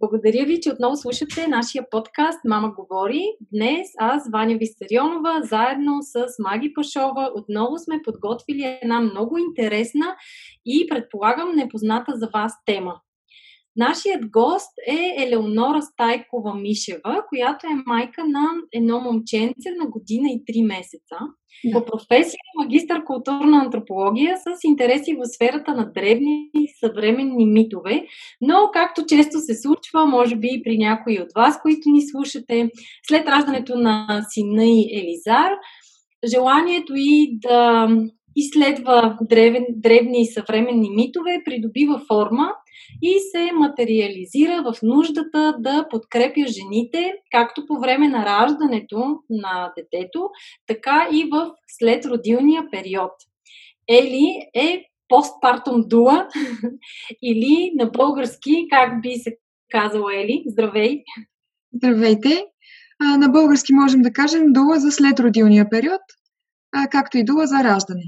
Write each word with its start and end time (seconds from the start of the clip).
Благодаря 0.00 0.44
ви, 0.44 0.60
че 0.60 0.70
отново 0.70 0.96
слушате 0.96 1.46
нашия 1.46 1.90
подкаст 1.90 2.40
Мама 2.44 2.72
говори. 2.76 3.24
Днес 3.52 3.88
аз, 3.98 4.30
Ваня 4.32 4.56
Висарионова, 4.56 5.40
заедно 5.42 5.98
с 6.00 6.26
Маги 6.38 6.72
Пашова, 6.72 7.30
отново 7.34 7.78
сме 7.78 8.02
подготвили 8.04 8.78
една 8.82 9.00
много 9.00 9.38
интересна 9.38 10.16
и 10.66 10.86
предполагам 10.88 11.56
непозната 11.56 12.12
за 12.14 12.28
вас 12.34 12.52
тема. 12.66 13.00
Нашият 13.78 14.30
гост 14.30 14.72
е 14.86 15.22
Елеонора 15.22 15.82
Стайкова 15.82 16.54
Мишева, 16.54 17.22
която 17.28 17.66
е 17.66 17.82
майка 17.86 18.24
на 18.24 18.48
едно 18.72 19.00
момченце 19.00 19.70
на 19.82 19.90
година 19.90 20.28
и 20.30 20.44
3 20.44 20.66
месеца. 20.66 21.16
По 21.72 21.84
професия 21.84 22.38
е 22.38 22.58
магистър 22.64 23.04
културна 23.04 23.62
антропология 23.64 24.36
с 24.36 24.64
интереси 24.64 25.14
в 25.14 25.28
сферата 25.34 25.74
на 25.74 25.92
древни 25.92 26.50
и 26.54 26.68
съвременни 26.80 27.46
митове, 27.46 28.06
но 28.40 28.70
както 28.72 29.06
често 29.06 29.38
се 29.38 29.54
случва, 29.54 30.06
може 30.06 30.36
би 30.36 30.48
и 30.52 30.62
при 30.62 30.78
някои 30.78 31.20
от 31.20 31.28
вас, 31.36 31.62
които 31.62 31.90
ни 31.90 32.02
слушате, 32.08 32.70
след 33.08 33.28
раждането 33.28 33.78
на 33.78 34.22
сина 34.28 34.64
и 34.64 35.00
Елизар, 35.00 35.52
желанието 36.34 36.92
и 36.96 37.38
да 37.38 37.88
изследва 38.38 39.16
древен, 39.22 39.66
древни 39.70 40.22
и 40.22 40.26
съвременни 40.26 40.90
митове, 40.90 41.42
придобива 41.44 42.02
форма 42.08 42.48
и 43.02 43.18
се 43.30 43.52
материализира 43.52 44.62
в 44.62 44.82
нуждата 44.82 45.56
да 45.58 45.86
подкрепя 45.90 46.46
жените, 46.46 47.12
както 47.30 47.66
по 47.66 47.80
време 47.80 48.08
на 48.08 48.24
раждането 48.26 49.18
на 49.30 49.72
детето, 49.76 50.30
така 50.66 51.08
и 51.12 51.28
в 51.32 51.50
следродилния 51.68 52.62
период. 52.70 53.12
Ели 53.88 54.50
е 54.54 54.84
постпартум 55.08 55.82
дуа 55.86 56.28
или 57.22 57.72
на 57.74 57.86
български, 57.86 58.66
как 58.70 59.02
би 59.02 59.14
се 59.14 59.36
казала 59.70 60.16
Ели? 60.16 60.44
Здравей! 60.46 61.02
Здравейте! 61.74 62.44
А, 63.00 63.16
на 63.16 63.28
български 63.28 63.72
можем 63.72 64.02
да 64.02 64.12
кажем 64.12 64.42
дуа 64.46 64.78
за 64.78 64.92
следродилния 64.92 65.70
период, 65.70 66.00
а, 66.72 66.88
както 66.88 67.18
и 67.18 67.24
дуа 67.24 67.46
за 67.46 67.64
раждане. 67.64 68.02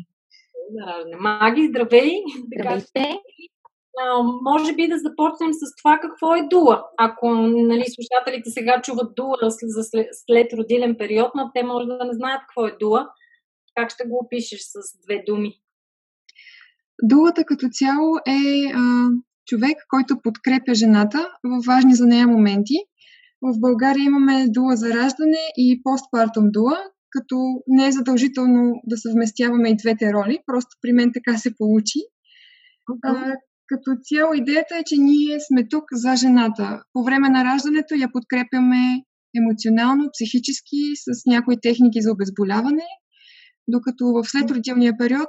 За 0.72 0.86
раждане. 0.86 1.16
Маги, 1.16 1.68
здравей! 1.68 2.12
Здравейте! 2.46 3.20
а, 3.98 4.22
може 4.42 4.74
би 4.74 4.88
да 4.88 4.98
започнем 4.98 5.52
с 5.52 5.76
това 5.82 5.98
какво 6.02 6.34
е 6.34 6.48
дула. 6.50 6.84
Ако 6.98 7.34
нали, 7.70 7.84
слушателите 7.88 8.50
сега 8.50 8.80
чуват 8.82 9.14
дула 9.14 9.36
за 9.62 9.82
след, 9.82 10.06
след 10.12 10.52
родилен 10.52 10.96
период, 10.98 11.30
но 11.34 11.50
те 11.54 11.62
може 11.62 11.86
да 11.86 12.04
не 12.04 12.14
знаят 12.14 12.40
какво 12.40 12.66
е 12.66 12.76
дула. 12.80 13.08
Как 13.74 13.90
ще 13.90 14.04
го 14.08 14.20
опишеш 14.24 14.60
с 14.60 15.02
две 15.06 15.22
думи? 15.26 15.52
Дулата 17.02 17.44
като 17.44 17.66
цяло 17.72 18.16
е 18.26 18.40
а, 18.74 18.80
човек, 19.46 19.76
който 19.88 20.20
подкрепя 20.22 20.74
жената 20.74 21.28
в 21.44 21.66
важни 21.66 21.94
за 21.94 22.06
нея 22.06 22.26
моменти. 22.26 22.74
В 23.42 23.60
България 23.60 24.04
имаме 24.04 24.46
дула 24.48 24.76
за 24.76 24.88
раждане 24.88 25.42
и 25.56 25.80
постпартум 25.82 26.44
дула, 26.50 26.78
като 27.10 27.36
не 27.66 27.86
е 27.86 27.92
задължително 27.92 28.72
да 28.86 28.96
съвместяваме 28.96 29.68
и 29.68 29.76
двете 29.76 30.12
роли, 30.12 30.38
просто 30.46 30.76
при 30.82 30.92
мен 30.92 31.10
така 31.14 31.38
се 31.38 31.56
получи. 31.56 32.00
Okay. 32.90 33.34
Като 33.66 33.90
цяло 34.02 34.34
идеята 34.34 34.76
е, 34.76 34.84
че 34.86 34.96
ние 34.96 35.38
сме 35.40 35.68
тук 35.68 35.84
за 35.92 36.16
жената. 36.16 36.82
По 36.92 37.04
време 37.04 37.28
на 37.28 37.44
раждането 37.44 37.94
я 37.94 38.12
подкрепяме 38.12 39.04
емоционално, 39.36 40.10
психически, 40.12 40.80
с 40.96 41.26
някои 41.26 41.60
техники 41.60 42.02
за 42.02 42.12
обезболяване, 42.12 42.86
докато 43.68 44.04
в 44.04 44.24
следродилния 44.24 44.96
период, 44.98 45.28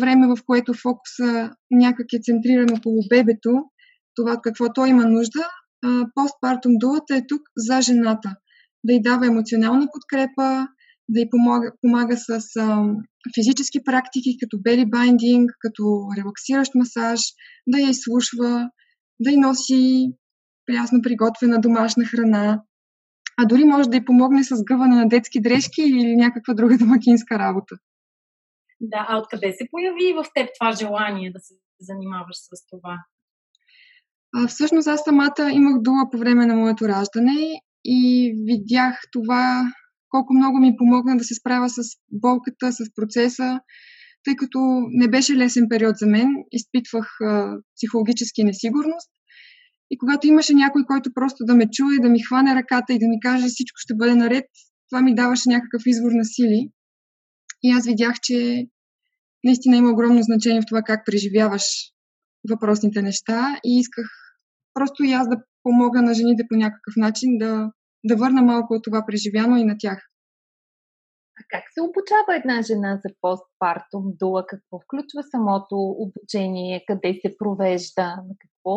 време 0.00 0.26
в 0.26 0.38
което 0.46 0.74
фокуса 0.74 1.50
някак 1.70 2.06
е 2.12 2.22
центриран 2.22 2.76
около 2.78 3.02
бебето, 3.10 3.52
това 4.14 4.40
какво 4.42 4.72
той 4.72 4.88
има 4.88 5.04
нужда, 5.04 5.48
постпартум 6.14 6.72
дулата 6.78 7.16
е 7.16 7.26
тук 7.28 7.42
за 7.56 7.80
жената. 7.80 8.36
Да 8.84 8.92
й 8.92 9.02
дава 9.02 9.26
емоционална 9.26 9.88
подкрепа, 9.92 10.68
да 11.08 11.20
й 11.20 11.30
помага, 11.30 11.72
помага 11.80 12.16
с 12.16 12.56
а, 12.56 12.94
физически 13.34 13.84
практики, 13.84 14.36
като 14.40 14.58
бели 14.60 14.86
байдинг, 14.86 15.50
като 15.60 16.08
релаксиращ 16.18 16.74
масаж, 16.74 17.20
да 17.66 17.78
я 17.78 17.90
изслушва, 17.90 18.70
да 19.20 19.30
й 19.30 19.36
носи 19.36 20.12
прясно 20.66 21.02
приготвена 21.02 21.60
домашна 21.60 22.04
храна, 22.04 22.62
а 23.40 23.44
дори 23.44 23.64
може 23.64 23.88
да 23.88 23.96
й 23.96 24.04
помогне 24.04 24.44
с 24.44 24.64
гъване 24.64 24.96
на 24.96 25.08
детски 25.08 25.40
дрежки 25.40 25.82
или 25.82 26.16
някаква 26.16 26.54
друга 26.54 26.78
домакинска 26.78 27.38
работа. 27.38 27.76
Да, 28.80 29.06
а 29.08 29.18
откъде 29.18 29.52
се 29.52 29.68
появи 29.70 30.12
в 30.12 30.24
теб 30.34 30.48
това 30.58 30.72
желание 30.72 31.32
да 31.32 31.40
се 31.40 31.54
занимаваш 31.80 32.36
с 32.36 32.66
това? 32.70 32.98
А, 34.36 34.46
всъщност 34.46 34.88
аз 34.88 35.00
самата 35.04 35.52
имах 35.52 35.82
дула 35.82 36.08
по 36.12 36.18
време 36.18 36.46
на 36.46 36.54
моето 36.54 36.88
раждане 36.88 37.60
и 37.84 38.32
видях 38.46 39.00
това 39.12 39.72
колко 40.08 40.34
много 40.34 40.58
ми 40.58 40.76
помогна 40.76 41.16
да 41.16 41.24
се 41.24 41.34
справя 41.34 41.68
с 41.68 41.82
болката, 42.12 42.72
с 42.72 42.78
процеса, 42.96 43.60
тъй 44.24 44.36
като 44.36 44.58
не 44.90 45.08
беше 45.08 45.36
лесен 45.36 45.66
период 45.68 45.96
за 45.96 46.06
мен, 46.06 46.28
изпитвах 46.52 47.20
а, 47.20 47.56
психологически 47.76 48.44
несигурност. 48.44 49.10
И 49.90 49.98
когато 49.98 50.26
имаше 50.26 50.54
някой, 50.54 50.84
който 50.86 51.10
просто 51.14 51.44
да 51.44 51.54
ме 51.54 51.70
чуе, 51.70 51.98
да 51.98 52.08
ми 52.08 52.22
хване 52.22 52.54
ръката 52.54 52.92
и 52.92 52.98
да 52.98 53.08
ми 53.08 53.20
каже 53.20 53.46
всичко 53.48 53.76
ще 53.78 53.94
бъде 53.94 54.14
наред, 54.14 54.44
това 54.90 55.02
ми 55.02 55.14
даваше 55.14 55.48
някакъв 55.48 55.82
извор 55.86 56.10
на 56.12 56.24
сили. 56.24 56.70
И 57.62 57.70
аз 57.70 57.86
видях, 57.86 58.14
че 58.22 58.66
наистина 59.44 59.76
има 59.76 59.90
огромно 59.90 60.22
значение 60.22 60.60
в 60.60 60.68
това 60.68 60.82
как 60.82 61.06
преживяваш 61.06 61.64
въпросните 62.50 63.02
неща 63.02 63.56
и 63.64 63.78
исках 63.78 64.06
просто 64.74 65.04
и 65.04 65.12
аз 65.12 65.28
да 65.28 65.36
помогна 65.62 66.02
на 66.02 66.14
жените 66.14 66.42
по 66.48 66.56
някакъв 66.56 66.94
начин 66.96 67.38
да 67.38 67.70
да 68.04 68.16
върна 68.16 68.42
малко 68.42 68.74
от 68.74 68.84
това 68.84 69.04
преживяно 69.06 69.56
и 69.56 69.64
на 69.64 69.76
тях. 69.78 69.98
А 71.40 71.44
как 71.48 71.64
се 71.74 71.80
обучава 71.80 72.36
една 72.36 72.62
жена 72.62 73.00
за 73.04 73.14
постпартум 73.20 74.04
дула? 74.20 74.44
Какво 74.46 74.80
включва 74.80 75.22
самото 75.30 75.76
обучение? 75.76 76.84
Къде 76.86 77.18
се 77.22 77.34
провежда? 77.38 78.06
На 78.28 78.34
какво 78.42 78.74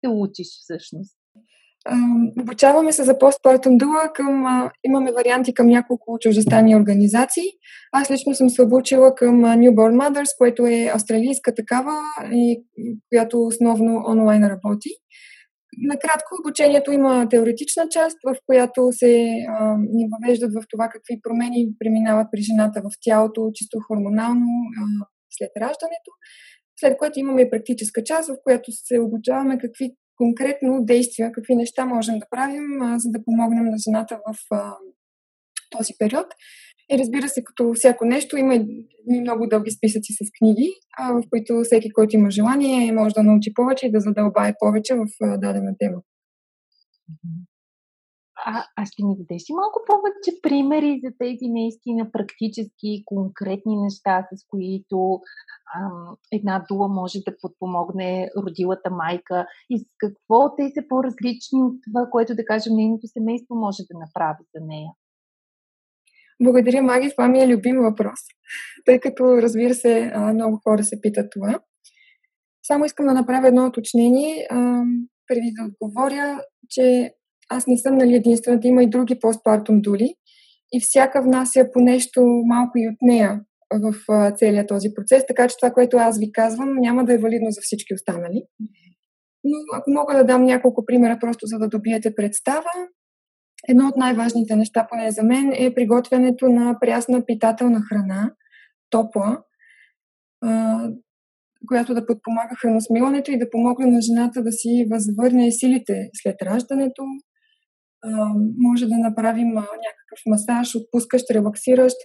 се 0.00 0.08
учиш 0.08 0.48
всъщност? 0.62 1.18
обучаваме 2.40 2.92
се 2.92 3.04
за 3.04 3.18
постпартум 3.18 3.78
дула 3.78 4.10
към... 4.14 4.44
Имаме 4.84 5.12
варианти 5.12 5.54
към 5.54 5.66
няколко 5.66 6.18
чуждестранни 6.20 6.76
организации. 6.76 7.44
Аз 7.92 8.10
лично 8.10 8.34
съм 8.34 8.50
се 8.50 8.62
обучила 8.62 9.14
към 9.14 9.34
Newborn 9.42 9.96
Mothers, 9.96 10.38
което 10.38 10.66
е 10.66 10.90
австралийска 10.94 11.54
такава, 11.54 11.92
и, 12.32 12.64
която 13.10 13.42
основно 13.42 14.04
онлайн 14.08 14.44
работи. 14.44 14.88
Накратко, 15.82 16.36
обучението 16.40 16.92
има 16.92 17.28
теоретична 17.28 17.88
част, 17.88 18.18
в 18.26 18.36
която 18.46 18.88
се 18.92 19.30
а, 19.48 19.76
ни 19.78 20.08
въвеждат 20.12 20.52
в 20.54 20.66
това 20.70 20.88
какви 20.88 21.20
промени 21.22 21.68
преминават 21.78 22.26
при 22.32 22.42
жената 22.42 22.80
в 22.80 22.90
тялото, 23.00 23.50
чисто 23.54 23.80
хормонално, 23.86 24.46
а, 24.78 25.06
след 25.30 25.50
раждането. 25.56 26.10
След 26.80 26.98
което 26.98 27.18
имаме 27.18 27.42
и 27.42 27.50
практическа 27.50 28.04
част, 28.04 28.28
в 28.28 28.36
която 28.44 28.72
се 28.72 29.00
обучаваме 29.00 29.58
какви 29.58 29.94
конкретно 30.16 30.84
действия, 30.84 31.32
какви 31.32 31.56
неща 31.56 31.86
можем 31.86 32.18
да 32.18 32.26
правим, 32.30 32.82
а, 32.82 32.98
за 32.98 33.10
да 33.10 33.24
помогнем 33.24 33.64
на 33.64 33.76
жената 33.78 34.20
в 34.26 34.36
а, 34.50 34.74
този 35.70 35.92
период. 35.98 36.26
И 36.90 36.98
разбира 36.98 37.28
се, 37.28 37.44
като 37.44 37.72
всяко 37.74 38.04
нещо, 38.04 38.36
има 38.36 38.54
и 38.54 38.84
много 39.20 39.46
дълги 39.46 39.70
списъци 39.70 40.12
с 40.12 40.30
книги, 40.38 40.72
в 40.98 41.22
които 41.30 41.60
всеки, 41.64 41.92
който 41.92 42.16
има 42.16 42.30
желание, 42.30 42.92
може 42.92 43.14
да 43.14 43.22
научи 43.22 43.54
повече 43.54 43.86
и 43.86 43.92
да 43.92 44.00
задълбае 44.00 44.54
повече 44.58 44.94
в 44.94 45.06
дадена 45.38 45.74
тема. 45.78 46.02
А, 48.46 48.64
а 48.76 48.86
ще 48.86 49.02
ни 49.02 49.16
дадеш 49.18 49.42
ли 49.50 49.54
малко 49.54 49.80
повече 49.86 50.42
примери 50.42 51.00
за 51.04 51.10
тези 51.18 51.46
наистина 51.48 52.12
практически, 52.12 53.02
конкретни 53.04 53.76
неща, 53.76 54.28
с 54.32 54.46
които 54.48 55.20
ам, 55.76 56.16
една 56.32 56.64
дула 56.68 56.88
може 56.88 57.18
да 57.26 57.36
подпомогне 57.40 58.30
родилата 58.46 58.90
майка 58.90 59.46
и 59.70 59.78
с 59.78 59.84
какво 59.98 60.56
те 60.56 60.70
са 60.74 60.82
по-различни 60.88 61.62
от 61.62 61.74
това, 61.86 62.06
което, 62.10 62.34
да 62.34 62.44
кажем, 62.44 62.74
нейното 62.76 63.06
семейство 63.06 63.54
може 63.54 63.82
да 63.90 63.98
направи 63.98 64.44
за 64.54 64.66
нея? 64.66 64.90
Благодаря, 66.42 66.82
Маги. 66.82 67.10
Това 67.10 67.28
ми 67.28 67.40
е 67.40 67.48
любим 67.48 67.76
въпрос, 67.76 68.20
тъй 68.84 69.00
като, 69.00 69.42
разбира 69.42 69.74
се, 69.74 70.12
много 70.34 70.60
хора 70.64 70.84
се 70.84 71.00
питат 71.00 71.26
това. 71.30 71.60
Само 72.62 72.84
искам 72.84 73.06
да 73.06 73.14
направя 73.14 73.48
едно 73.48 73.66
уточнение, 73.66 74.48
преди 75.26 75.52
да 75.58 75.68
отговоря, 75.68 76.44
че 76.68 77.12
аз 77.48 77.66
не 77.66 77.78
съм 77.78 77.96
нали, 77.96 78.14
единствената, 78.14 78.68
има 78.68 78.82
и 78.82 78.90
други 78.90 79.18
постпартум 79.18 79.80
дули. 79.80 80.14
и 80.72 80.80
всяка 80.80 81.22
внася 81.22 81.68
по 81.72 81.80
нещо 81.80 82.22
малко 82.46 82.78
и 82.78 82.88
от 82.88 82.96
нея 83.02 83.40
в 83.72 83.94
целия 84.36 84.66
този 84.66 84.88
процес, 84.94 85.26
така 85.26 85.48
че 85.48 85.56
това, 85.56 85.70
което 85.70 85.96
аз 85.96 86.18
ви 86.18 86.32
казвам, 86.32 86.74
няма 86.74 87.04
да 87.04 87.14
е 87.14 87.18
валидно 87.18 87.50
за 87.50 87.60
всички 87.60 87.94
останали. 87.94 88.42
Но 89.44 89.56
ако 89.74 89.90
мога 89.90 90.16
да 90.16 90.24
дам 90.24 90.44
няколко 90.44 90.86
примера, 90.86 91.18
просто 91.20 91.46
за 91.46 91.58
да 91.58 91.68
добиете 91.68 92.14
представа, 92.14 92.70
едно 93.68 93.88
от 93.88 93.96
най-важните 93.96 94.56
неща, 94.56 94.86
поне 94.90 95.10
за 95.10 95.22
мен, 95.22 95.52
е 95.52 95.74
приготвянето 95.74 96.48
на 96.48 96.76
прясна 96.80 97.24
питателна 97.26 97.80
храна, 97.80 98.32
топла, 98.90 99.38
която 101.68 101.94
да 101.94 102.06
подпомага 102.06 102.54
храносмилането 102.60 103.30
и 103.30 103.38
да 103.38 103.50
помогне 103.50 103.86
на 103.86 104.00
жената 104.00 104.42
да 104.42 104.52
си 104.52 104.86
възвърне 104.90 105.52
силите 105.52 106.10
след 106.14 106.42
раждането. 106.42 107.02
може 108.58 108.86
да 108.86 108.98
направим 108.98 109.48
някакъв 109.48 110.20
масаж, 110.26 110.76
отпускащ, 110.76 111.30
релаксиращ. 111.30 111.96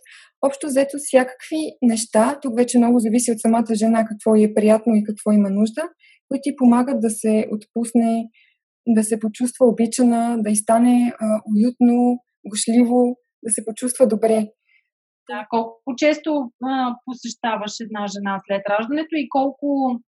Общо 0.46 0.68
взето 0.68 0.98
всякакви 0.98 1.62
неща, 1.82 2.40
тук 2.42 2.58
вече 2.58 2.78
много 2.78 3.00
зависи 3.00 3.32
от 3.32 3.40
самата 3.40 3.76
жена 3.76 4.06
какво 4.06 4.36
е 4.36 4.54
приятно 4.54 4.96
и 4.96 5.04
какво 5.04 5.32
има 5.32 5.50
нужда, 5.50 5.82
които 6.28 6.42
ти 6.44 6.56
помагат 6.56 7.00
да 7.00 7.10
се 7.10 7.48
отпусне, 7.52 8.26
да 8.88 9.04
се 9.04 9.20
почувства 9.20 9.66
обичана, 9.66 10.38
да 10.40 10.50
й 10.50 10.56
стане 10.56 11.14
а, 11.20 11.42
уютно, 11.56 12.20
гошливо, 12.50 13.18
да 13.44 13.52
се 13.52 13.66
почувства 13.66 14.08
добре. 14.08 14.48
Да, 15.30 15.48
колко 15.50 15.96
често 15.98 16.52
а, 16.64 16.96
посещаваш 17.06 17.72
една 17.80 18.08
жена 18.08 18.40
след 18.48 18.62
раждането 18.70 19.16
и 19.16 19.30
колко, 19.30 20.00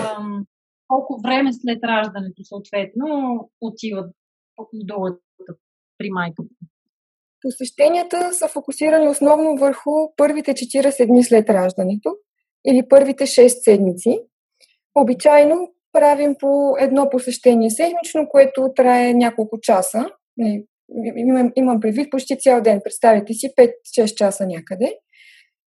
ам, 0.00 0.44
колко 0.88 1.20
време 1.22 1.50
след 1.52 1.78
раждането 1.84 2.44
съответно 2.44 3.06
отиват 3.60 4.14
долата 4.74 5.18
при 5.98 6.10
майката? 6.10 6.54
Посещенията 7.42 8.32
са 8.32 8.48
фокусирани 8.48 9.08
основно 9.08 9.56
върху 9.56 9.90
първите 10.16 10.52
40 10.52 11.06
дни 11.06 11.24
след 11.24 11.50
раждането 11.50 12.16
или 12.66 12.88
първите 12.88 13.24
6 13.24 13.46
седмици. 13.46 14.18
Обичайно 14.94 15.72
правим 15.96 16.34
по 16.40 16.76
едно 16.78 17.10
посещение 17.10 17.70
седмично, 17.70 18.28
което 18.28 18.72
трае 18.76 19.14
няколко 19.14 19.58
часа. 19.62 20.10
Нали, 20.36 20.64
имам, 21.16 21.52
имам 21.56 21.80
предвид 21.80 22.10
почти 22.10 22.38
цял 22.38 22.60
ден. 22.60 22.80
Представете 22.84 23.32
си 23.32 23.48
5-6 23.98 24.14
часа 24.14 24.46
някъде. 24.46 24.94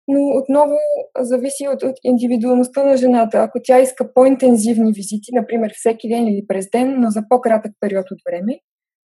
Но 0.08 0.20
отново 0.20 0.76
зависи 1.20 1.68
от, 1.68 1.84
от 1.84 1.96
индивидуалността 2.04 2.84
на 2.84 2.98
жената. 2.98 3.38
Ако 3.38 3.60
тя 3.64 3.80
иска 3.80 4.14
по-интензивни 4.14 4.94
визити, 4.94 5.32
например 5.34 5.72
всеки 5.76 6.10
ден 6.10 6.28
или 6.28 6.48
през 6.48 6.70
ден, 6.70 6.96
но 7.00 7.10
за 7.10 7.22
по-кратък 7.30 7.72
период 7.80 8.06
от 8.12 8.20
време, 8.30 8.60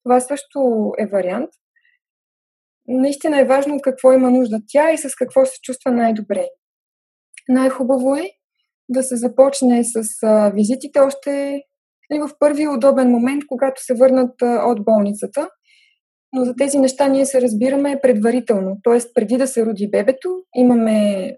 това 0.04 0.20
също 0.20 0.92
е 1.00 1.06
вариант. 1.06 1.50
Наистина 2.88 3.40
е 3.40 3.46
важно 3.46 3.76
от 3.76 3.82
какво 3.82 4.14
има 4.14 4.32
нужда 4.32 4.58
тя 4.68 4.92
и 4.92 4.98
с 4.98 5.16
какво 5.16 5.46
се 5.46 5.62
чувства 5.64 5.92
най-добре. 5.92 6.48
Най-хубаво 7.50 8.16
е 8.16 8.32
да 8.90 9.04
се 9.04 9.16
започне 9.16 9.84
с 9.84 10.04
а, 10.24 10.50
визитите 10.50 11.00
още 11.00 11.62
нали, 12.10 12.22
в 12.22 12.30
първи 12.40 12.68
удобен 12.68 13.12
момент, 13.12 13.44
когато 13.48 13.84
се 13.84 13.94
върнат 13.94 14.42
а, 14.42 14.64
от 14.66 14.84
болницата. 14.86 15.50
Но 16.34 16.46
за 16.46 16.56
тези 16.56 16.80
неща 16.80 17.08
ние 17.08 17.26
се 17.26 17.42
разбираме 17.42 18.00
предварително. 18.02 18.78
Тоест, 18.84 19.14
преди 19.14 19.38
да 19.38 19.48
се 19.48 19.66
роди 19.66 19.90
бебето, 19.90 20.30
имаме 20.56 21.32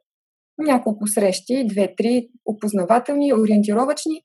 няколко 0.58 1.08
срещи, 1.08 1.68
две-три, 1.68 2.30
опознавателни, 2.46 3.34
ориентировачни, 3.34 4.22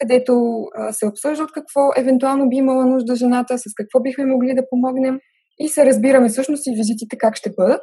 където 0.00 0.64
а, 0.74 0.92
се 0.92 1.06
обсъжда 1.06 1.44
от 1.44 1.52
какво 1.52 1.80
евентуално 1.96 2.48
би 2.48 2.56
имала 2.56 2.86
нужда 2.86 3.16
жената, 3.16 3.58
с 3.58 3.64
какво 3.76 4.00
бихме 4.00 4.24
могли 4.26 4.54
да 4.54 4.68
помогнем 4.70 5.18
и 5.58 5.68
се 5.68 5.86
разбираме 5.86 6.28
всъщност 6.28 6.66
и 6.66 6.74
визитите 6.74 7.16
как 7.18 7.36
ще 7.36 7.50
бъдат. 7.56 7.82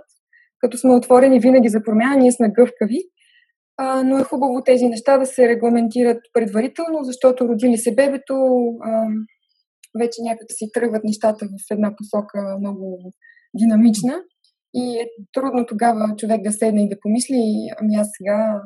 Като 0.59 0.77
сме 0.77 0.93
отворени 0.93 1.39
винаги 1.39 1.69
за 1.69 1.83
промяна, 1.83 2.15
ние 2.17 2.31
сме 2.31 2.49
гъвкави, 2.49 2.99
но 3.79 4.17
е 4.17 4.23
хубаво 4.23 4.63
тези 4.65 4.85
неща 4.87 5.17
да 5.17 5.25
се 5.25 5.47
регламентират 5.47 6.21
предварително, 6.33 7.03
защото 7.03 7.47
родили 7.47 7.77
се 7.77 7.95
бебето, 7.95 8.35
а, 8.81 9.07
вече 9.99 10.21
някак 10.21 10.47
си 10.51 10.69
тръгват 10.73 11.03
нещата 11.03 11.45
в 11.45 11.71
една 11.71 11.95
посока 11.95 12.57
много 12.59 13.13
динамична 13.53 14.13
и 14.73 14.99
е 14.99 15.07
трудно 15.33 15.65
тогава 15.65 16.15
човек 16.17 16.41
да 16.41 16.51
седне 16.51 16.83
и 16.83 16.89
да 16.89 16.99
помисли, 16.99 17.69
ами 17.81 17.95
аз 17.95 18.07
сега 18.17 18.61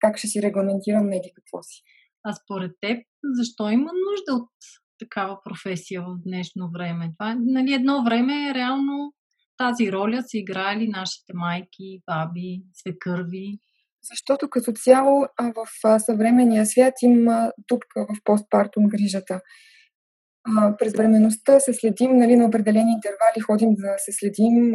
как 0.00 0.18
ще 0.18 0.26
си 0.26 0.42
регламентирам 0.42 1.06
неди 1.06 1.32
какво 1.34 1.62
си. 1.62 1.82
А 2.24 2.32
според 2.32 2.72
теб, 2.80 2.98
защо 3.24 3.70
има 3.70 3.90
нужда 4.10 4.42
от 4.42 4.50
такава 4.98 5.38
професия 5.44 6.02
в 6.02 6.16
днешно 6.26 6.70
време? 6.70 7.12
Това, 7.18 7.36
нали, 7.40 7.74
едно 7.74 8.04
време 8.04 8.54
реално 8.54 9.12
тази 9.58 9.92
роля 9.92 10.22
са 10.26 10.38
играли 10.38 10.88
нашите 10.88 11.32
майки, 11.34 12.02
баби, 12.06 12.62
свекърви. 12.72 13.58
Защото 14.10 14.50
като 14.50 14.72
цяло 14.72 15.26
в 15.40 15.98
съвременния 15.98 16.66
свят 16.66 16.94
има 17.02 17.52
тупка 17.66 18.06
в 18.08 18.24
постпартум 18.24 18.88
грижата. 18.88 19.40
През 20.78 20.92
временността 20.92 21.60
се 21.60 21.74
следим 21.74 22.16
нали, 22.16 22.36
на 22.36 22.46
определени 22.46 22.92
интервали, 22.92 23.40
ходим 23.46 23.74
да 23.74 23.94
се 23.98 24.12
следим. 24.12 24.74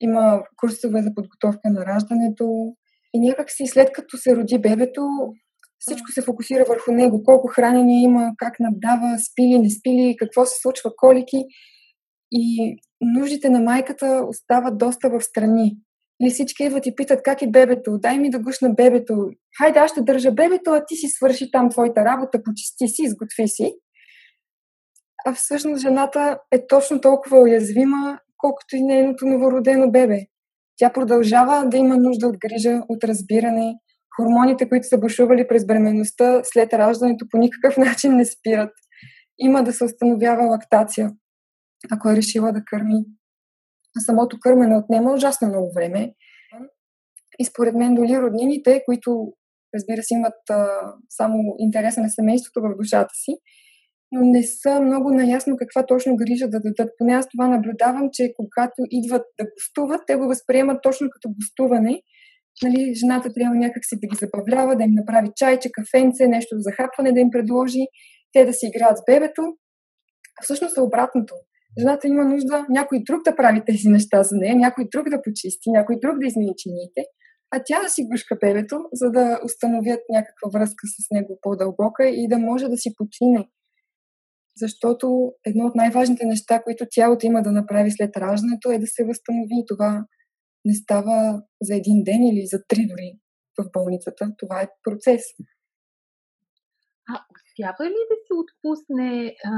Има 0.00 0.42
курсове 0.56 1.02
за 1.02 1.14
подготовка 1.14 1.70
на 1.70 1.86
раждането. 1.86 2.74
И 3.14 3.20
някакси 3.20 3.66
след 3.66 3.92
като 3.92 4.16
се 4.16 4.36
роди 4.36 4.58
бебето, 4.58 5.02
всичко 5.78 6.12
се 6.12 6.22
фокусира 6.22 6.64
върху 6.68 6.92
него. 6.92 7.22
Колко 7.22 7.48
хранене 7.48 8.02
има, 8.02 8.32
как 8.36 8.54
надава, 8.60 9.18
спили, 9.18 9.58
не 9.58 9.70
спили, 9.70 10.16
какво 10.18 10.46
се 10.46 10.60
случва, 10.60 10.90
колики. 10.96 11.44
И 12.32 12.76
нуждите 13.00 13.50
на 13.50 13.60
майката 13.60 14.24
остават 14.28 14.78
доста 14.78 15.10
в 15.10 15.20
страни. 15.20 15.76
Или 16.22 16.30
всички 16.30 16.64
идват 16.64 16.86
и 16.86 16.94
питат 16.94 17.22
как 17.22 17.42
е 17.42 17.50
бебето, 17.50 17.98
дай 17.98 18.18
ми 18.18 18.30
да 18.30 18.38
гушна 18.38 18.70
бебето, 18.70 19.30
хайде 19.58 19.78
аз 19.78 19.90
ще 19.90 20.02
държа 20.02 20.32
бебето, 20.32 20.70
а 20.70 20.84
ти 20.86 20.96
си 20.96 21.08
свърши 21.08 21.50
там 21.50 21.70
твоята 21.70 22.04
работа, 22.04 22.42
почисти 22.42 22.88
си, 22.88 23.02
изготви 23.02 23.48
си. 23.48 23.74
А 25.26 25.34
всъщност 25.34 25.82
жената 25.82 26.38
е 26.52 26.66
точно 26.66 27.00
толкова 27.00 27.40
уязвима, 27.40 28.18
колкото 28.36 28.76
и 28.76 28.82
нейното 28.82 29.26
новородено 29.26 29.90
бебе. 29.90 30.18
Тя 30.76 30.92
продължава 30.92 31.68
да 31.68 31.76
има 31.76 31.96
нужда 31.96 32.26
от 32.26 32.36
грижа, 32.38 32.82
от 32.88 33.04
разбиране. 33.04 33.74
Хормоните, 34.16 34.68
които 34.68 34.86
са 34.86 34.98
бушували 34.98 35.48
през 35.48 35.66
бременността, 35.66 36.40
след 36.44 36.72
раждането 36.72 37.26
по 37.30 37.38
никакъв 37.38 37.76
начин 37.76 38.16
не 38.16 38.24
спират. 38.24 38.72
Има 39.38 39.62
да 39.62 39.72
се 39.72 39.84
установява 39.84 40.44
лактация, 40.44 41.10
ако 41.90 42.10
е 42.10 42.16
решила 42.16 42.52
да 42.52 42.62
кърми 42.64 43.04
самото 43.98 44.36
кърмене 44.40 44.76
отнема 44.76 45.12
ужасно 45.12 45.48
много 45.48 45.72
време. 45.74 46.14
И 47.38 47.44
според 47.44 47.74
мен 47.74 47.94
доли 47.94 48.18
роднините, 48.18 48.82
които 48.86 49.32
разбира 49.74 50.02
се 50.02 50.14
имат 50.14 50.50
а, 50.50 50.68
само 51.08 51.54
интереса 51.58 52.00
на 52.00 52.10
семейството 52.10 52.60
в 52.60 52.76
душата 52.76 53.14
си, 53.14 53.36
но 54.12 54.20
не 54.20 54.42
са 54.42 54.80
много 54.80 55.10
наясно 55.10 55.56
каква 55.56 55.86
точно 55.86 56.16
грижа 56.16 56.48
да 56.48 56.60
дадат. 56.60 56.90
Поне 56.98 57.12
аз 57.12 57.28
това 57.28 57.48
наблюдавам, 57.48 58.08
че 58.12 58.32
когато 58.36 58.82
идват 58.90 59.22
да 59.40 59.46
гостуват, 59.56 60.00
те 60.06 60.16
го 60.16 60.26
възприемат 60.26 60.82
точно 60.82 61.08
като 61.10 61.28
гостуване. 61.40 62.02
Нали, 62.62 62.94
жената 62.94 63.32
трябва 63.32 63.56
някакси 63.56 63.96
да 64.02 64.06
ги 64.06 64.16
забавлява, 64.16 64.76
да 64.76 64.84
им 64.84 64.94
направи 64.94 65.28
чайче, 65.36 65.70
кафенце, 65.72 66.26
нещо 66.26 66.56
за 66.56 66.60
захапване 66.60 67.12
да 67.12 67.20
им 67.20 67.30
предложи, 67.30 67.84
те 68.32 68.44
да 68.44 68.52
си 68.52 68.66
играят 68.66 68.98
с 68.98 69.04
бебето. 69.06 69.42
А 70.40 70.42
всъщност 70.42 70.76
е 70.76 70.80
обратното 70.80 71.34
жената 71.78 72.08
има 72.08 72.24
нужда 72.24 72.66
някой 72.68 73.02
друг 73.06 73.24
да 73.24 73.36
прави 73.36 73.62
тези 73.66 73.88
неща 73.88 74.22
за 74.22 74.36
нея, 74.36 74.56
някой 74.56 74.84
друг 74.92 75.08
да 75.08 75.22
почисти, 75.22 75.70
някой 75.70 75.96
друг 76.02 76.18
да 76.18 76.26
измени 76.26 76.54
чиниите, 76.56 77.04
а 77.50 77.62
тя 77.66 77.82
да 77.82 77.88
си 77.88 78.06
гушка 78.10 78.36
бебето, 78.40 78.76
за 78.92 79.10
да 79.10 79.40
установят 79.44 80.00
някаква 80.10 80.50
връзка 80.52 80.86
с 80.86 81.10
него 81.10 81.38
по-дълбока 81.42 82.08
и 82.08 82.28
да 82.28 82.38
може 82.38 82.68
да 82.68 82.76
си 82.76 82.94
почине. 82.96 83.48
Защото 84.56 85.32
едно 85.46 85.66
от 85.66 85.74
най-важните 85.74 86.26
неща, 86.26 86.62
които 86.62 86.86
тялото 86.90 87.26
има 87.26 87.42
да 87.42 87.52
направи 87.52 87.90
след 87.90 88.16
раждането 88.16 88.70
е 88.70 88.78
да 88.78 88.86
се 88.86 89.04
възстанови. 89.04 89.64
Това 89.68 90.04
не 90.64 90.74
става 90.74 91.42
за 91.62 91.74
един 91.74 92.02
ден 92.04 92.22
или 92.22 92.46
за 92.46 92.58
три 92.68 92.86
дори 92.86 93.18
в 93.58 93.70
болницата. 93.72 94.32
Това 94.38 94.62
е 94.62 94.68
процес. 94.84 95.22
А 97.08 97.14
успява 97.34 97.90
ли 97.90 98.00
да 98.10 98.16
се 98.26 98.32
отпусне 98.42 99.34
а, 99.44 99.50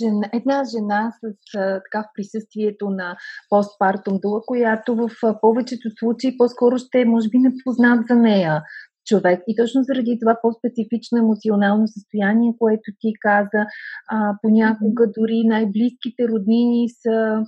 жена, 0.00 0.28
една 0.32 0.62
жена 0.64 1.12
с 1.20 1.58
а, 1.58 1.80
така 1.82 2.02
в 2.02 2.12
присъствието 2.14 2.90
на 2.90 3.16
постпартум 3.48 4.18
дула, 4.22 4.40
която 4.46 4.96
в 4.96 5.10
а, 5.24 5.40
повечето 5.40 5.88
случаи 5.98 6.38
по-скоро 6.38 6.78
ще 6.78 7.04
може 7.04 7.28
би 7.28 7.38
не 7.38 7.52
познат 7.64 8.06
за 8.08 8.16
нея 8.16 8.62
човек. 9.06 9.42
И 9.48 9.56
точно 9.56 9.82
заради 9.82 10.18
това 10.20 10.38
по-специфично 10.42 11.18
емоционално 11.18 11.88
състояние, 11.88 12.54
което 12.58 12.92
ти 13.00 13.12
каза, 13.20 13.66
а, 14.08 14.34
понякога 14.42 15.06
дори 15.18 15.42
най-близките 15.44 16.28
роднини 16.28 16.88
са 16.88 17.44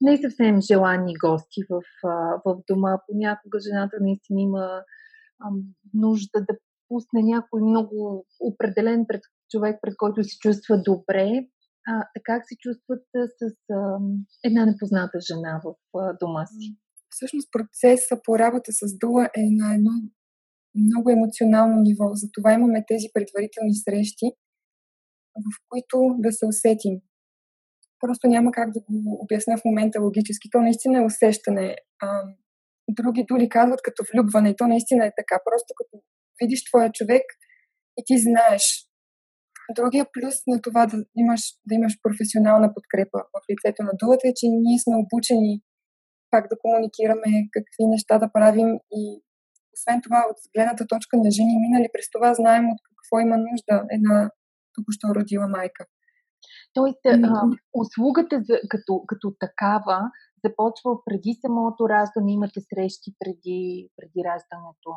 не 0.00 0.16
съвсем 0.16 0.60
желани 0.60 1.14
гости 1.24 1.60
в, 1.70 1.82
в 2.44 2.56
дома. 2.68 2.98
Понякога 3.08 3.58
жената 3.60 3.96
наистина 4.00 4.40
има 4.40 4.82
а, 5.40 5.48
нужда 5.94 6.40
да 6.40 6.58
пусне 6.88 7.22
някой 7.22 7.60
много 7.62 8.26
определен 8.40 9.04
пред 9.08 9.20
човек, 9.50 9.78
пред 9.82 9.96
който 9.96 10.24
се 10.24 10.38
чувства 10.38 10.82
добре, 10.82 11.46
а, 11.86 11.92
как 12.24 12.42
се 12.48 12.56
чувстват 12.56 13.04
с 13.38 13.54
а, 13.72 13.98
една 14.44 14.66
непозната 14.66 15.18
жена 15.28 15.60
в 15.64 15.98
а, 15.98 16.16
дома 16.20 16.46
си? 16.46 16.76
Всъщност 17.10 17.52
процесът 17.52 18.20
по 18.24 18.38
работа 18.38 18.72
с 18.72 18.98
дула 18.98 19.24
е 19.36 19.44
на 19.50 19.74
едно 19.74 19.90
много 20.74 21.10
емоционално 21.10 21.82
ниво. 21.82 22.10
Затова 22.14 22.52
имаме 22.52 22.84
тези 22.88 23.06
предварителни 23.14 23.74
срещи, 23.74 24.26
в 25.36 25.54
които 25.68 25.96
да 26.18 26.32
се 26.32 26.46
усетим. 26.46 26.94
Просто 28.00 28.28
няма 28.28 28.52
как 28.52 28.70
да 28.72 28.80
го 28.80 29.18
обясня 29.22 29.56
в 29.56 29.64
момента 29.64 30.00
логически. 30.00 30.50
То 30.50 30.60
наистина 30.60 30.98
е 30.98 31.04
усещане. 31.04 31.76
А, 32.02 32.22
други 32.90 33.24
дули 33.28 33.48
казват 33.48 33.80
като 33.82 34.04
влюбване. 34.12 34.56
То 34.56 34.66
наистина 34.66 35.06
е 35.06 35.12
така. 35.16 35.40
Просто 35.44 35.74
като 35.76 36.02
видиш 36.42 36.64
твоя 36.64 36.90
човек 36.92 37.22
и 37.98 38.02
ти 38.06 38.18
знаеш. 38.18 38.85
Другия 39.74 40.06
плюс 40.12 40.34
на 40.46 40.60
това 40.62 40.86
да 40.86 40.96
имаш, 41.16 41.40
да 41.66 41.74
имаш 41.74 41.98
професионална 42.02 42.74
подкрепа 42.74 43.18
в 43.34 43.38
лицето 43.50 43.82
на 43.82 43.92
дулата 44.00 44.28
е, 44.28 44.36
че 44.36 44.46
ние 44.48 44.78
сме 44.78 44.96
обучени 44.96 45.62
как 46.30 46.48
да 46.50 46.58
комуникираме, 46.58 47.30
какви 47.52 47.84
неща 47.94 48.18
да 48.18 48.32
правим 48.32 48.70
и 49.00 49.22
освен 49.74 50.00
това, 50.02 50.20
от 50.30 50.36
гледната 50.56 50.86
точка 50.86 51.16
на 51.16 51.30
жени 51.30 51.54
минали 51.64 51.88
през 51.92 52.10
това, 52.10 52.34
знаем 52.34 52.64
от 52.70 52.80
какво 52.88 53.20
има 53.20 53.36
нужда 53.36 53.74
една 53.90 54.30
току-що 54.74 55.14
родила 55.14 55.48
майка. 55.48 55.86
Тоест, 56.74 56.98
а, 57.06 57.42
услугата 57.74 58.36
за, 58.46 58.54
като, 58.68 58.92
като 59.06 59.34
такава 59.40 59.98
започва 60.44 60.90
преди 61.04 61.32
самото 61.44 61.88
раждане, 61.88 62.32
имате 62.32 62.60
срещи 62.60 63.10
преди, 63.18 63.88
преди 63.96 64.18
раждането. 64.28 64.90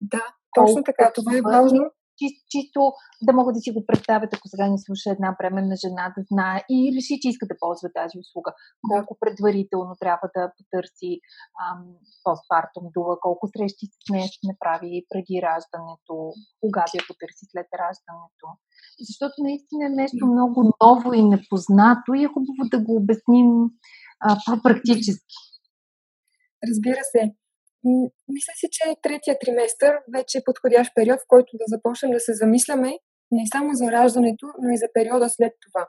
Да, 0.00 0.24
точно 0.54 0.82
така. 0.84 1.12
Това 1.14 1.36
е 1.36 1.40
важно 1.42 1.90
чисто, 2.20 2.42
чисто 2.54 2.80
да 3.26 3.32
могат 3.38 3.54
да 3.56 3.60
си 3.64 3.70
го 3.76 3.80
представят, 3.88 4.34
ако 4.34 4.46
сега 4.48 4.66
ни 4.68 4.78
слуша 4.78 5.08
една 5.10 5.30
бременна 5.38 5.76
жена, 5.84 6.04
да 6.16 6.22
знае 6.30 6.58
и 6.74 6.78
реши, 6.96 7.20
че 7.22 7.28
иска 7.28 7.46
да 7.50 7.60
ползва 7.62 7.88
тази 7.98 8.16
услуга. 8.22 8.50
Колко 8.90 9.12
предварително 9.22 9.92
трябва 10.02 10.26
да 10.36 10.42
потърси 10.56 11.10
ам, 11.64 11.80
постпартум 12.24 12.84
дула, 12.96 13.14
колко 13.26 13.44
срещи 13.54 13.84
с 13.86 13.96
нея 14.12 14.28
ще 14.34 14.44
направи 14.52 15.06
преди 15.10 15.36
раждането, 15.46 16.14
кога 16.62 16.84
да 16.90 16.94
я 17.00 17.04
потърси 17.10 17.44
след 17.52 17.68
раждането. 17.82 18.46
Защото 19.08 19.36
наистина 19.48 19.82
е 19.86 19.98
нещо 20.02 20.22
много 20.34 20.58
ново 20.82 21.08
и 21.14 21.22
непознато 21.34 22.08
и 22.14 22.24
е 22.24 22.32
хубаво 22.34 22.62
да 22.74 22.78
го 22.86 22.92
обясним 23.00 23.48
а, 24.26 24.28
по-практически. 24.46 25.36
Разбира 26.68 27.02
се. 27.12 27.22
Мисля 28.28 28.52
си, 28.56 28.66
че 28.70 28.94
третия 29.02 29.38
триместър 29.40 29.92
вече 30.14 30.38
е 30.38 30.44
подходящ 30.44 30.90
период, 30.94 31.20
в 31.20 31.28
който 31.28 31.50
да 31.54 31.64
започнем 31.66 32.10
да 32.10 32.20
се 32.20 32.34
замисляме 32.34 32.98
не 33.30 33.44
само 33.52 33.74
за 33.74 33.92
раждането, 33.92 34.46
но 34.62 34.70
и 34.70 34.76
за 34.76 34.86
периода 34.94 35.28
след 35.28 35.52
това. 35.66 35.88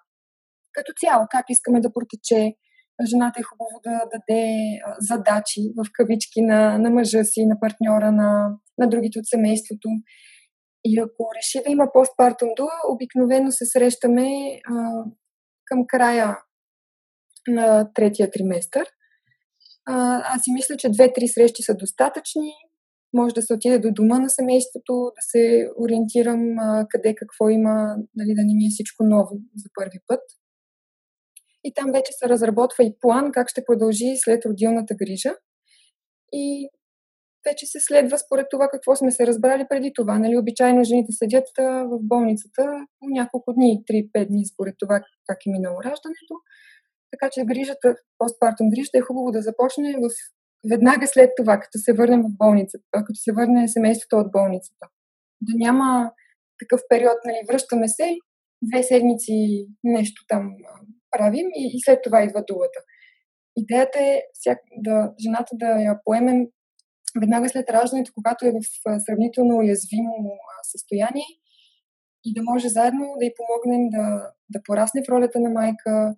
Като 0.73 0.93
цяло, 0.99 1.25
как 1.31 1.45
искаме 1.49 1.81
да 1.81 1.93
протече, 1.93 2.55
жената 3.05 3.39
е 3.39 3.43
хубаво 3.43 3.79
да 3.83 4.01
даде 4.13 4.55
задачи 4.99 5.61
в 5.77 5.89
кавички 5.93 6.41
на, 6.41 6.77
на 6.77 6.89
мъжа 6.89 7.23
си, 7.23 7.45
на 7.45 7.59
партньора, 7.59 8.11
на, 8.11 8.57
на 8.77 8.89
другите 8.89 9.19
от 9.19 9.25
семейството. 9.25 9.89
И 10.85 10.99
ако 10.99 11.29
реши 11.37 11.63
да 11.65 11.71
има 11.71 11.87
постпартум 11.93 12.49
дуа, 12.55 12.71
обикновено 12.89 13.51
се 13.51 13.65
срещаме 13.65 14.27
а, 14.65 15.03
към 15.65 15.85
края 15.87 16.37
на 17.47 17.93
третия 17.93 18.31
триместър– 18.31 18.87
аз 20.33 20.43
си 20.43 20.51
мисля, 20.51 20.77
че 20.77 20.89
две-три 20.89 21.27
срещи 21.27 21.63
са 21.63 21.75
достатъчни. 21.75 22.51
Може 23.13 23.35
да 23.35 23.41
се 23.41 23.53
отиде 23.53 23.79
до 23.79 23.91
дома 23.91 24.19
на 24.19 24.29
семейството, 24.29 24.93
да 24.93 25.21
се 25.21 25.69
ориентирам 25.79 26.59
а, 26.59 26.85
къде 26.89 27.15
какво 27.15 27.49
има, 27.49 27.95
нали, 28.15 28.33
да 28.35 28.43
не 28.45 28.53
ми 28.55 28.65
е 28.65 28.69
всичко 28.69 29.03
ново 29.03 29.35
за 29.55 29.69
първи 29.79 29.99
път. 30.07 30.21
И 31.63 31.73
там 31.73 31.91
вече 31.91 32.11
се 32.11 32.29
разработва 32.29 32.83
и 32.83 32.95
план 32.99 33.31
как 33.31 33.49
ще 33.49 33.65
продължи 33.65 34.17
след 34.17 34.45
родилната 34.45 34.95
грижа. 34.95 35.33
И 36.33 36.69
вече 37.49 37.65
се 37.65 37.79
следва 37.79 38.17
според 38.17 38.47
това 38.49 38.67
какво 38.71 38.95
сме 38.95 39.11
се 39.11 39.27
разбрали 39.27 39.65
преди 39.69 39.91
това. 39.95 40.19
Нали, 40.19 40.37
обичайно 40.37 40.83
жените 40.83 41.11
седят 41.11 41.47
в 41.91 41.99
болницата 42.01 42.85
няколко 43.01 43.53
дни, 43.53 43.83
3-5 43.89 44.27
дни 44.27 44.45
според 44.45 44.75
това 44.79 45.01
как 45.27 45.37
е 45.45 45.49
минало 45.49 45.77
раждането. 45.83 46.33
Така 47.11 47.29
че 47.31 47.45
грижата, 47.45 47.95
постпартум 48.17 48.69
грижата 48.69 48.97
е 48.97 49.07
хубаво 49.07 49.31
да 49.31 49.41
започне 49.41 49.95
в 50.01 50.09
веднага 50.69 51.07
след 51.07 51.29
това, 51.37 51.59
като 51.59 51.77
се 51.77 51.93
върнем 51.93 52.21
в 52.21 52.37
болницата, 52.37 52.85
като 52.91 53.15
се 53.15 53.31
върне 53.31 53.67
семейството 53.67 54.15
от 54.15 54.31
болницата. 54.31 54.87
Да 55.41 55.53
няма 55.55 56.11
такъв 56.59 56.81
период, 56.89 57.17
нали, 57.25 57.39
връщаме 57.47 57.87
се, 57.87 58.15
две 58.61 58.83
седмици 58.83 59.67
нещо 59.83 60.25
там 60.27 60.55
правим 61.11 61.47
и, 61.55 61.71
и 61.75 61.81
след 61.85 61.99
това 62.03 62.23
идва 62.23 62.43
дулата. 62.47 62.79
Идеята 63.55 63.99
е 63.99 64.21
всяк, 64.33 64.59
да, 64.77 65.13
жената 65.23 65.51
да 65.53 65.67
я 65.67 65.99
поемем 66.05 66.47
веднага 67.21 67.49
след 67.49 67.69
раждането, 67.69 68.11
когато 68.15 68.45
е 68.45 68.51
в 68.51 68.99
сравнително 69.05 69.57
уязвимо 69.57 70.13
състояние 70.71 71.25
и 72.25 72.33
да 72.33 72.43
може 72.43 72.69
заедно 72.69 73.15
да 73.19 73.25
й 73.25 73.33
помогнем 73.35 73.89
да, 73.89 74.31
да 74.49 74.63
порасне 74.63 75.03
в 75.03 75.09
ролята 75.09 75.39
на 75.39 75.49
майка, 75.49 76.15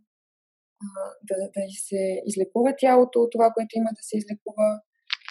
да, 1.23 1.35
да 1.35 1.61
се 1.87 2.21
излекува 2.25 2.73
тялото, 2.77 3.29
това, 3.31 3.51
което 3.53 3.77
има 3.77 3.89
да 3.89 4.03
се 4.03 4.17
излекува, 4.17 4.81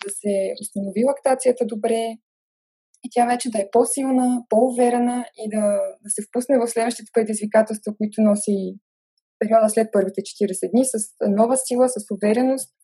да 0.07 0.11
се 0.11 0.55
установи 0.61 1.05
лактацията 1.05 1.67
добре 1.67 2.17
и 3.05 3.09
тя 3.11 3.27
вече 3.27 3.51
да 3.51 3.59
е 3.59 3.71
по-силна, 3.73 4.45
по-уверена 4.49 5.25
и 5.37 5.49
да, 5.49 5.81
да 6.03 6.11
се 6.11 6.23
впусне 6.23 6.59
в 6.59 6.69
следващите 6.69 7.11
предизвикателства, 7.15 7.97
които 7.97 8.23
носи 8.23 8.79
периода 9.39 9.71
след 9.71 9.89
първите 9.93 10.21
40 10.21 10.71
дни 10.71 10.85
с 10.85 10.95
нова 11.29 11.57
сила, 11.57 11.89
с 11.89 12.11
увереност 12.11 12.75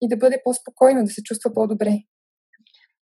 и 0.00 0.08
да 0.08 0.16
бъде 0.16 0.40
по-спокойна, 0.44 1.04
да 1.04 1.10
се 1.10 1.22
чувства 1.22 1.52
по-добре. 1.54 1.98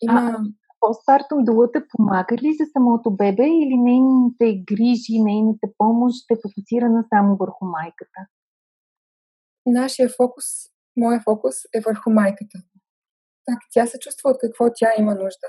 Има... 0.00 0.20
А, 0.20 0.42
постпартум 0.80 1.38
дулата 1.44 1.80
помага 1.92 2.34
ли 2.42 2.50
за 2.60 2.66
самото 2.72 3.10
бебе 3.10 3.48
или 3.62 3.76
нейните 3.88 4.46
грижи, 4.70 5.24
нейната 5.28 5.66
помощ 5.78 6.30
е 6.30 6.40
фокусирана 6.42 7.04
само 7.12 7.36
върху 7.36 7.64
майката? 7.76 8.20
Нашия 9.66 10.08
фокус, 10.08 10.46
моя 10.96 11.20
фокус 11.28 11.56
е 11.76 11.80
върху 11.80 12.10
майката. 12.10 12.58
Так, 13.46 13.58
тя 13.72 13.86
се 13.86 13.98
чувства 13.98 14.30
от 14.30 14.36
какво 14.40 14.64
тя 14.74 14.90
има 14.98 15.14
нужда. 15.14 15.46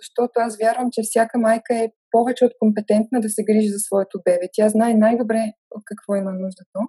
Защото 0.00 0.32
аз 0.36 0.58
вярвам, 0.58 0.88
че 0.92 1.02
всяка 1.02 1.38
майка 1.38 1.74
е 1.74 1.92
повече 2.10 2.44
от 2.44 2.52
компетентна 2.60 3.20
да 3.20 3.28
се 3.28 3.44
грижи 3.44 3.68
за 3.68 3.78
своето 3.78 4.20
бебе. 4.24 4.46
Тя 4.52 4.68
знае 4.68 4.94
най-добре 4.94 5.42
от 5.70 5.82
какво 5.86 6.14
има 6.14 6.32
нужда 6.32 6.62
то. 6.72 6.80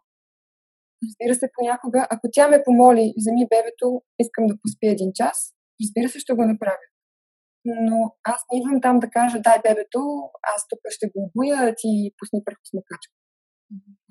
Разбира 1.03 1.35
се, 1.35 1.49
понякога, 1.57 2.07
ако 2.09 2.27
тя 2.31 2.47
ме 2.47 2.63
помоли, 2.65 3.13
вземи 3.17 3.47
бебето, 3.53 4.01
искам 4.19 4.47
да 4.47 4.55
поспи 4.61 4.87
един 4.87 5.11
час, 5.15 5.37
разбира 5.81 6.09
се, 6.09 6.19
ще 6.19 6.33
го 6.33 6.45
направя 6.45 6.85
но 7.65 8.15
аз 8.23 8.41
не 8.51 8.59
идвам 8.59 8.81
там 8.81 8.99
да 8.99 9.09
кажа, 9.09 9.39
дай 9.41 9.57
бебето, 9.63 10.01
аз 10.55 10.67
тук 10.69 10.79
ще 10.89 11.07
го 11.07 11.19
обуя, 11.25 11.75
ти 11.77 11.89
пусни 12.17 12.39
смъкачка. 12.69 13.13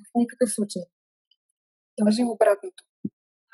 В 0.06 0.10
никакъв 0.14 0.48
случай. 0.52 0.82
Даже 2.00 2.22
обратното. 2.24 2.82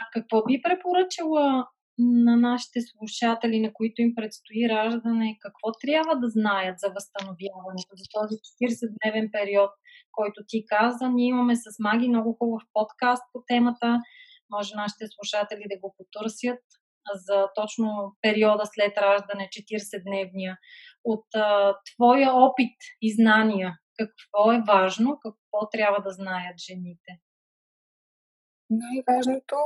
А 0.00 0.04
какво 0.14 0.44
би 0.44 0.62
препоръчала 0.62 1.66
на 1.98 2.36
нашите 2.36 2.80
слушатели, 2.80 3.60
на 3.60 3.72
които 3.72 4.02
им 4.02 4.14
предстои 4.14 4.68
раждане, 4.68 5.38
какво 5.40 5.68
трябва 5.84 6.14
да 6.22 6.28
знаят 6.28 6.76
за 6.78 6.88
възстановяването, 6.96 7.92
за 8.00 8.06
този 8.16 8.34
40-дневен 8.34 9.30
период, 9.36 9.70
който 10.12 10.38
ти 10.48 10.64
каза. 10.66 11.08
Ние 11.08 11.28
имаме 11.28 11.56
с 11.56 11.64
Маги 11.78 12.08
много 12.08 12.36
хубав 12.38 12.62
подкаст 12.72 13.24
по 13.32 13.38
темата. 13.46 13.98
Може 14.50 14.74
нашите 14.74 15.04
слушатели 15.14 15.64
да 15.72 15.80
го 15.82 15.94
потърсят 15.98 16.62
за 17.14 17.48
точно 17.54 18.16
периода 18.22 18.62
след 18.74 18.98
раждане, 18.98 19.48
40-дневния, 19.48 20.56
от 21.04 21.24
а, 21.34 21.74
твоя 21.94 22.32
опит 22.32 22.76
и 23.02 23.14
знания, 23.14 23.78
какво 23.98 24.52
е 24.52 24.62
важно, 24.66 25.18
какво 25.22 25.68
трябва 25.72 26.02
да 26.02 26.10
знаят 26.10 26.56
жените? 26.68 27.10
Най-важното 28.70 29.56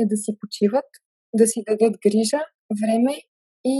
е 0.00 0.06
да 0.06 0.16
си 0.16 0.36
почиват, 0.40 0.90
да 1.34 1.46
си 1.46 1.62
дадат 1.68 1.96
грижа, 2.02 2.40
време 2.82 3.14
и 3.64 3.76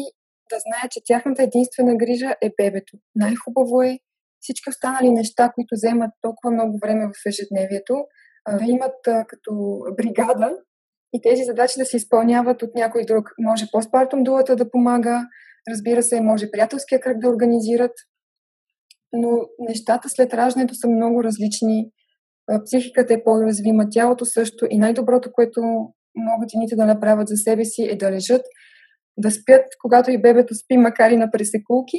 да 0.51 0.57
знаят, 0.59 0.93
че 0.93 1.01
тяхната 1.05 1.43
единствена 1.43 1.97
грижа 1.97 2.31
е 2.43 2.51
бебето. 2.59 2.97
Най-хубаво 3.15 3.83
е 3.83 3.99
всички 4.41 4.71
останали 4.71 5.11
неща, 5.11 5.53
които 5.55 5.75
вземат 5.75 6.11
толкова 6.21 6.51
много 6.51 6.79
време 6.83 7.07
в 7.07 7.29
ежедневието, 7.29 7.95
да 8.59 8.65
имат 8.65 9.07
а, 9.07 9.25
като 9.25 9.81
бригада, 9.97 10.51
и 11.17 11.21
тези 11.23 11.45
задачи 11.45 11.79
да 11.79 11.85
се 11.85 11.97
изпълняват 11.97 12.63
от 12.63 12.75
някой 12.75 13.05
друг. 13.05 13.31
Може 13.39 13.67
постпартум 13.73 14.25
дулата 14.25 14.57
да 14.57 14.71
помага, 14.71 15.23
разбира 15.71 16.03
се, 16.03 16.21
може 16.21 16.51
приятелския 16.51 17.01
кръг 17.01 17.19
да 17.19 17.29
организират, 17.29 17.93
но 19.13 19.29
нещата 19.59 20.09
след 20.09 20.35
раждането 20.35 20.75
са 20.75 20.89
много 20.89 21.25
различни. 21.25 21.91
Психиката 22.65 23.15
е 23.15 23.25
по-уязвима, 23.25 23.89
тялото 23.91 24.25
също 24.25 24.67
и 24.71 24.79
най-доброто, 24.79 25.33
което 25.33 25.61
могат 26.17 26.51
жените 26.51 26.77
да 26.77 26.87
направят 26.87 27.29
за 27.29 27.37
себе 27.37 27.65
си 27.65 27.83
е 27.91 27.97
да 27.97 28.11
лежат, 28.11 28.43
да 29.19 29.31
спят, 29.31 29.65
когато 29.83 30.11
и 30.11 30.23
бебето 30.23 30.55
спи, 30.55 30.77
макар 30.77 31.11
и 31.11 31.17
на 31.17 31.31
пресекулки, 31.31 31.99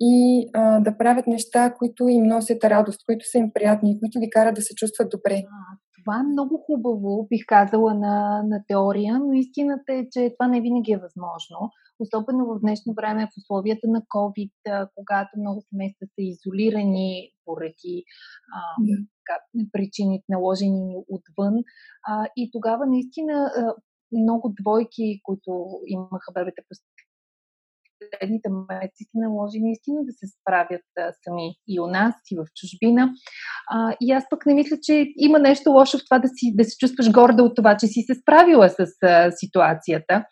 и 0.00 0.48
а, 0.54 0.80
да 0.80 0.98
правят 0.98 1.26
неща, 1.26 1.74
които 1.78 2.08
им 2.08 2.24
носят 2.24 2.64
радост, 2.64 3.00
които 3.06 3.30
са 3.30 3.38
им 3.38 3.50
приятни, 3.54 4.00
които 4.00 4.20
ги 4.20 4.30
карат 4.30 4.54
да 4.54 4.62
се 4.62 4.74
чувстват 4.74 5.08
добре. 5.10 5.42
Това 6.04 6.20
е 6.20 6.22
много 6.32 6.58
хубаво, 6.66 7.26
бих 7.30 7.46
казала 7.46 7.94
на, 7.94 8.42
на 8.42 8.64
теория, 8.68 9.18
но 9.18 9.32
истината 9.32 9.92
е, 9.92 10.08
че 10.10 10.34
това 10.38 10.48
не 10.48 10.60
винаги 10.60 10.92
е 10.92 10.98
възможно. 10.98 11.70
Особено 12.00 12.46
в 12.46 12.60
днешно 12.60 12.94
време, 12.94 13.26
в 13.26 13.36
условията 13.38 13.88
на 13.88 14.02
COVID, 14.02 14.88
когато 14.94 15.30
много 15.40 15.62
семейства 15.70 16.06
са 16.06 16.22
изолирани 16.22 17.30
поради 17.44 18.04
а, 18.56 18.60
да. 18.80 19.64
причини, 19.72 20.22
наложени 20.28 20.96
отвън. 21.08 21.54
А, 22.08 22.26
и 22.36 22.50
тогава 22.52 22.86
наистина 22.86 23.52
а, 23.56 23.74
много 24.12 24.54
двойки, 24.60 25.20
които 25.22 25.66
имаха 25.86 26.32
бебета 26.34 26.62
последните 28.10 28.48
месеци 28.70 29.04
се 29.10 29.18
наложи 29.24 29.58
наистина 29.60 30.00
да 30.08 30.12
се 30.12 30.26
справят 30.26 30.86
а, 30.98 31.12
сами 31.22 31.46
и 31.68 31.80
у 31.80 31.86
нас, 31.86 32.14
и 32.30 32.36
в 32.36 32.44
чужбина. 32.58 33.12
А, 33.70 33.96
и 34.00 34.12
аз 34.12 34.24
пък 34.30 34.46
не 34.46 34.54
мисля, 34.54 34.76
че 34.82 35.06
има 35.16 35.38
нещо 35.38 35.70
лошо 35.70 35.98
в 35.98 36.04
това 36.08 36.18
да, 36.18 36.28
си, 36.28 36.56
да 36.56 36.64
се 36.64 36.76
чувстваш 36.78 37.10
горда 37.10 37.42
от 37.42 37.56
това, 37.56 37.76
че 37.76 37.86
си 37.86 38.00
се 38.02 38.14
справила 38.14 38.68
с 38.68 38.86
а, 39.02 39.30
ситуацията. 39.30 40.24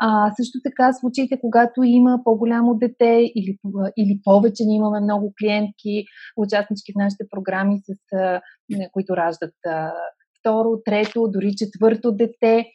А, 0.00 0.32
също 0.36 0.58
така, 0.64 0.92
случаите, 0.92 1.40
когато 1.40 1.82
има 1.82 2.18
по-голямо 2.24 2.74
дете 2.74 3.30
или, 3.36 3.58
или 3.96 4.20
повече, 4.24 4.64
ние 4.64 4.76
имаме 4.76 5.00
много 5.00 5.34
клиентки, 5.40 6.04
участнички 6.36 6.92
в 6.92 6.98
нашите 6.98 7.24
програми, 7.30 7.76
с, 7.86 8.16
а, 8.16 8.40
които 8.92 9.16
раждат 9.16 9.54
а, 9.66 9.92
второ, 10.46 10.70
трето, 10.84 11.28
дори 11.28 11.54
четвърто 11.56 12.12
дете. 12.12 12.66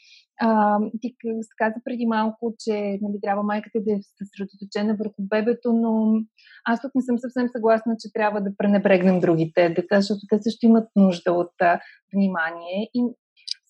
Ти 1.02 1.16
каза 1.58 1.76
преди 1.84 2.06
малко, 2.06 2.54
че 2.60 3.00
нали, 3.02 3.20
трябва 3.22 3.44
майката 3.44 3.80
да 3.82 3.94
е 3.94 4.00
съсредоточена 4.18 4.96
върху 4.96 5.16
бебето, 5.20 5.74
но 5.74 6.22
аз 6.66 6.82
тук 6.82 6.96
не 6.96 7.02
съм 7.02 7.20
съвсем 7.20 7.48
съгласна, 7.50 7.96
че 8.00 8.14
трябва 8.14 8.42
да 8.42 8.58
пренебрегнем 8.58 9.20
другите 9.20 9.70
деца, 9.70 9.96
защото 9.96 10.20
те 10.30 10.42
също 10.42 10.66
имат 10.66 10.90
нужда 10.96 11.34
от 11.34 11.54
а, 11.62 11.80
внимание. 12.14 12.90
И 12.94 13.04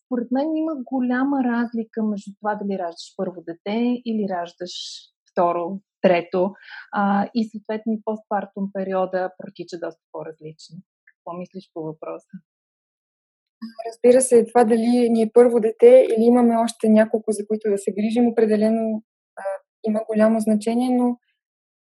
според 0.05 0.31
мен 0.31 0.55
има 0.55 0.71
голяма 0.83 1.43
разлика 1.43 2.03
между 2.03 2.31
това 2.39 2.55
дали 2.55 2.79
раждаш 2.79 3.13
първо 3.17 3.43
дете 3.47 4.01
или 4.05 4.29
раждаш 4.29 4.71
второ, 5.31 5.79
трето. 6.01 6.53
А, 6.91 7.29
и 7.35 7.49
съответно 7.49 7.93
и 7.93 8.01
постпартум 8.05 8.69
периода 8.73 9.31
протича 9.37 9.79
доста 9.79 10.01
по-различно. 10.11 10.77
Какво 11.05 11.37
мислиш 11.37 11.71
по 11.73 11.81
въпроса? 11.81 12.37
Разбира 13.87 14.21
се, 14.21 14.45
това 14.45 14.63
дали 14.63 15.09
ни 15.09 15.21
е 15.21 15.31
първо 15.33 15.59
дете 15.59 16.07
или 16.09 16.23
имаме 16.23 16.55
още 16.55 16.89
няколко, 16.89 17.31
за 17.31 17.47
които 17.47 17.69
да 17.69 17.77
се 17.77 17.91
грижим, 17.91 18.27
определено 18.27 19.03
а, 19.35 19.43
има 19.87 20.01
голямо 20.09 20.39
значение, 20.39 20.89
но 20.97 21.17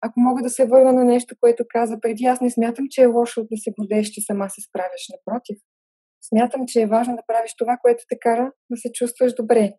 ако 0.01 0.19
мога 0.19 0.43
да 0.43 0.49
се 0.49 0.65
върна 0.65 0.93
на 0.93 1.03
нещо, 1.03 1.35
което 1.39 1.63
каза 1.69 1.97
преди, 2.01 2.25
аз 2.25 2.41
не 2.41 2.51
смятам, 2.51 2.85
че 2.89 3.01
е 3.01 3.05
лошо 3.05 3.41
да 3.51 3.57
се 3.57 3.71
гордееш, 3.79 4.07
че 4.07 4.21
сама 4.21 4.49
се 4.49 4.61
справяш. 4.61 5.07
Напротив, 5.11 5.57
смятам, 6.29 6.61
че 6.67 6.81
е 6.81 6.87
важно 6.87 7.15
да 7.15 7.21
правиш 7.27 7.55
това, 7.57 7.77
което 7.81 8.03
те 8.09 8.17
кара 8.19 8.51
да 8.69 8.77
се 8.77 8.91
чувстваш 8.91 9.33
добре. 9.33 9.73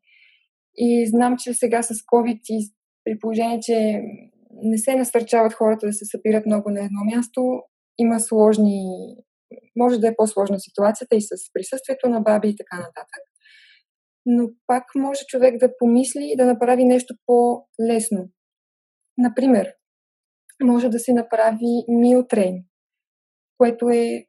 И 0.77 1.07
знам, 1.07 1.37
че 1.39 1.55
сега 1.55 1.83
с 1.83 1.95
COVID 1.95 2.41
и 2.49 2.73
при 3.05 3.19
положение, 3.19 3.61
че 3.61 4.03
не 4.63 4.79
се 4.79 4.97
насърчават 4.97 5.55
хората 5.55 5.87
да 5.87 5.93
се 5.93 6.05
събират 6.05 6.47
много 6.47 6.71
на 6.71 6.81
едно 6.81 7.05
място, 7.17 7.63
има 7.99 8.21
сложни 8.21 8.83
може 9.77 9.99
да 9.99 10.09
е 10.09 10.17
по-сложна 10.17 10.61
ситуацията 10.61 11.17
и 11.17 11.21
с 11.21 11.29
присъствието 11.53 12.09
на 12.09 12.21
баби 12.21 12.49
и 12.49 12.57
така 12.57 12.77
нататък. 12.77 13.23
Но 14.27 14.49
пак 14.67 14.85
може 14.97 15.21
човек 15.29 15.59
да 15.59 15.73
помисли 15.79 16.31
и 16.33 16.37
да 16.37 16.47
направи 16.47 16.85
нещо 16.85 17.15
по-лесно. 17.27 18.29
Например, 19.19 19.73
може 20.63 20.89
да 20.89 20.99
се 20.99 21.13
направи 21.13 21.85
милтрейн, 21.89 22.57
което 23.59 23.89
е, 23.89 23.97
е 23.97 24.27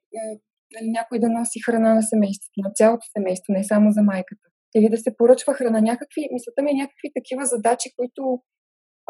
нали, 0.74 0.90
някой 0.92 1.20
да 1.20 1.30
носи 1.30 1.60
храна 1.66 1.96
на 1.96 2.04
семейството, 2.04 2.54
на 2.58 2.72
цялото 2.76 3.06
семейство, 3.18 3.54
не 3.54 3.64
само 3.64 3.92
за 3.92 4.02
майката. 4.02 4.48
Или 4.76 4.90
да 4.90 4.98
се 4.98 5.16
поръчва 5.18 5.54
храна. 5.54 5.82
Някакви, 5.82 6.30
мисълта 6.34 6.64
ми 6.64 6.72
е 6.72 6.82
някакви 6.82 7.10
такива 7.16 7.46
задачи, 7.46 7.90
които 7.98 8.42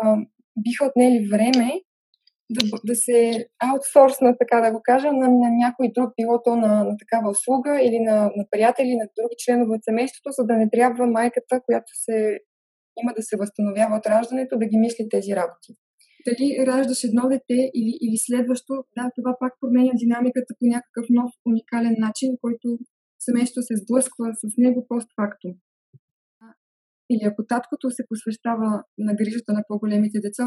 а, 0.02 0.18
биха 0.58 0.86
отнели 0.86 1.28
време, 1.32 1.72
да, 2.50 2.62
да 2.86 2.96
се 2.96 3.48
аутсорснат, 3.60 4.36
така 4.40 4.62
да 4.62 4.72
го 4.72 4.82
кажа, 4.84 5.12
на, 5.12 5.28
на 5.28 5.50
някой 5.64 5.92
друг, 5.96 6.10
било 6.22 6.42
то 6.44 6.56
на, 6.56 6.84
на 6.84 6.98
такава 6.98 7.30
услуга 7.30 7.82
или 7.82 8.00
на, 8.00 8.16
на 8.36 8.46
приятели, 8.52 8.96
на 8.96 9.06
други 9.18 9.36
членове 9.38 9.76
от 9.76 9.84
семейството, 9.84 10.30
за 10.32 10.44
да 10.46 10.54
не 10.54 10.70
трябва 10.70 11.08
майката, 11.08 11.62
която 11.66 11.92
се 11.94 12.40
има 13.02 13.14
да 13.18 13.24
се 13.24 13.38
възстановява 13.38 13.96
от 13.98 14.06
раждането, 14.08 14.58
да 14.58 14.66
ги 14.66 14.78
мисли 14.78 15.10
тези 15.10 15.32
работи. 15.36 15.72
Дали 16.28 16.66
раждаш 16.68 17.04
едно 17.04 17.24
дете 17.30 17.60
или, 17.80 17.94
или 18.06 18.18
следващо, 18.18 18.74
да, 18.98 19.12
това 19.16 19.32
пак 19.40 19.54
променя 19.62 19.92
динамиката 19.96 20.54
по 20.60 20.66
някакъв 20.74 21.06
нов, 21.10 21.32
уникален 21.46 21.96
начин, 22.00 22.30
който 22.42 22.68
семейството 23.20 23.66
се 23.66 23.82
сблъсква 23.84 24.26
с 24.42 24.44
него 24.58 24.86
постфактум. 24.90 25.54
Или 27.12 27.24
ако 27.24 27.46
таткото 27.46 27.92
се 27.92 28.04
посвещава 28.10 28.84
на 28.98 29.14
грижата 29.14 29.54
на 29.54 29.64
по-големите 29.68 30.20
деца, 30.20 30.44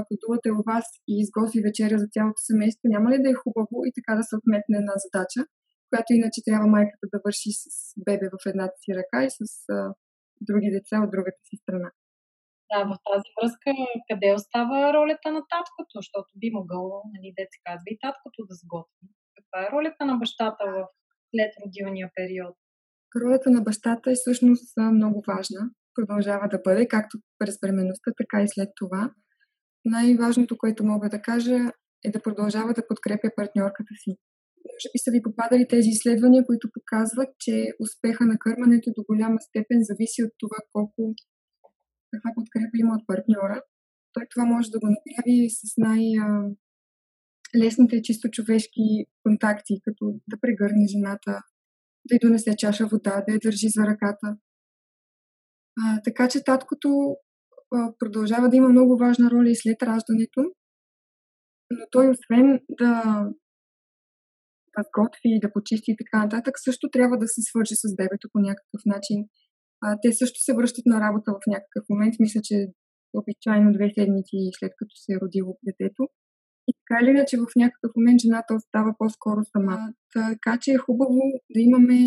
ако 0.00 0.20
дувате 0.22 0.50
у 0.58 0.60
вас 0.70 0.86
и 1.10 1.12
изготви 1.22 1.60
вечеря 1.68 1.96
за 2.02 2.08
цялото 2.14 2.40
семейство, 2.50 2.84
няма 2.94 3.08
ли 3.10 3.18
да 3.22 3.30
е 3.30 3.40
хубаво 3.42 3.76
и 3.88 3.90
така 3.96 4.12
да 4.18 4.24
се 4.28 4.36
отметне 4.40 4.76
една 4.78 4.94
задача, 5.04 5.40
която 5.90 6.10
иначе 6.12 6.44
трябва 6.46 6.66
майката 6.76 7.06
да 7.12 7.18
върши 7.26 7.50
с 7.62 7.64
бебе 8.06 8.26
в 8.34 8.38
едната 8.50 8.76
си 8.82 8.90
ръка 8.98 9.18
и 9.24 9.30
с 9.38 9.40
а, 9.76 9.78
други 10.48 10.68
деца 10.76 10.96
от 11.04 11.10
другата 11.14 11.40
си 11.48 11.56
страна. 11.62 11.90
Да, 12.70 12.80
в 12.90 12.92
тази 13.08 13.28
връзка 13.36 13.70
къде 14.08 14.28
остава 14.38 14.78
ролята 14.98 15.28
на 15.36 15.42
таткото, 15.52 15.92
защото 16.00 16.30
би 16.40 16.48
могъл, 16.58 16.84
нали, 17.14 17.28
деца 17.38 17.58
казва, 17.66 17.88
и 17.94 17.98
таткото 18.04 18.38
да 18.48 18.54
сготви. 18.62 19.06
Каква 19.36 19.58
е 19.62 19.72
ролята 19.74 20.02
на 20.10 20.14
бащата 20.22 20.64
в 20.74 20.78
след 21.30 21.52
родилния 21.62 22.08
период? 22.18 22.56
Ролята 23.22 23.50
на 23.50 23.60
бащата 23.68 24.10
е 24.10 24.20
всъщност 24.20 24.76
много 24.98 25.18
важна. 25.32 25.62
Продължава 25.94 26.48
да 26.48 26.58
бъде, 26.66 26.88
както 26.88 27.18
през 27.38 27.54
бременността, 27.62 28.10
така 28.20 28.42
и 28.42 28.48
след 28.48 28.70
това 28.76 29.02
най-важното, 29.84 30.58
което 30.58 30.84
мога 30.84 31.08
да 31.08 31.22
кажа, 31.22 31.58
е 32.04 32.10
да 32.10 32.22
продължава 32.22 32.72
да 32.72 32.86
подкрепя 32.88 33.28
партньорката 33.36 33.94
си. 34.02 34.10
Може 34.70 34.88
би 34.92 34.98
са 35.04 35.10
ви 35.10 35.22
попадали 35.22 35.68
тези 35.68 35.88
изследвания, 35.88 36.46
които 36.46 36.68
показват, 36.76 37.28
че 37.38 37.54
успеха 37.80 38.24
на 38.26 38.38
кърмането 38.38 38.90
до 38.96 39.02
голяма 39.10 39.38
степен 39.40 39.78
зависи 39.82 40.22
от 40.22 40.32
това 40.38 40.58
колко 40.72 41.14
каква 42.12 42.30
подкрепа 42.34 42.76
има 42.78 42.94
от 42.94 43.06
партньора. 43.06 43.62
Той 44.12 44.24
това 44.30 44.44
може 44.44 44.70
да 44.70 44.80
го 44.80 44.86
направи 44.96 45.50
с 45.50 45.62
най- 45.78 46.16
лесните 47.62 48.02
чисто 48.02 48.30
човешки 48.30 48.86
контакти, 49.22 49.74
като 49.84 50.20
да 50.28 50.36
прегърне 50.40 50.86
жената, 50.86 51.32
да 52.08 52.14
й 52.14 52.18
донесе 52.22 52.56
чаша 52.56 52.86
вода, 52.86 53.24
да 53.28 53.32
я 53.34 53.38
държи 53.42 53.68
за 53.68 53.82
ръката. 53.82 54.36
А, 55.80 56.02
така 56.04 56.28
че 56.28 56.44
таткото 56.44 57.16
продължава 57.98 58.48
да 58.48 58.56
има 58.56 58.68
много 58.68 58.96
важна 58.96 59.30
роля 59.30 59.50
и 59.50 59.56
след 59.56 59.82
раждането, 59.82 60.40
но 61.70 61.84
той 61.90 62.10
освен 62.10 62.60
да, 62.80 62.92
сготви, 64.88 65.40
да 65.42 65.52
почисти 65.52 65.90
и 65.90 65.96
така 65.96 66.24
нататък, 66.24 66.54
също 66.58 66.90
трябва 66.90 67.18
да 67.18 67.28
се 67.28 67.40
свържи 67.42 67.74
с 67.74 67.96
бебето 67.96 68.28
по 68.32 68.38
някакъв 68.38 68.82
начин. 68.86 69.18
А, 69.84 69.98
те 70.02 70.12
също 70.12 70.38
се 70.40 70.54
връщат 70.54 70.86
на 70.86 71.00
работа 71.00 71.32
в 71.32 71.46
някакъв 71.46 71.84
момент. 71.90 72.14
Мисля, 72.20 72.40
че 72.44 72.56
обичайно 73.20 73.72
две 73.72 73.90
седмици 73.94 74.38
след 74.58 74.72
като 74.78 74.94
се 74.96 75.12
е 75.12 75.20
родило 75.22 75.58
детето. 75.68 76.02
И 76.68 76.72
така 76.80 76.96
или 77.02 77.10
иначе 77.10 77.36
в 77.36 77.46
някакъв 77.56 77.90
момент 77.96 78.20
жената 78.20 78.54
остава 78.54 78.94
по-скоро 78.98 79.40
сама. 79.52 79.78
Така 80.12 80.58
че 80.62 80.70
е 80.72 80.84
хубаво 80.86 81.20
да 81.54 81.60
имаме 81.60 81.98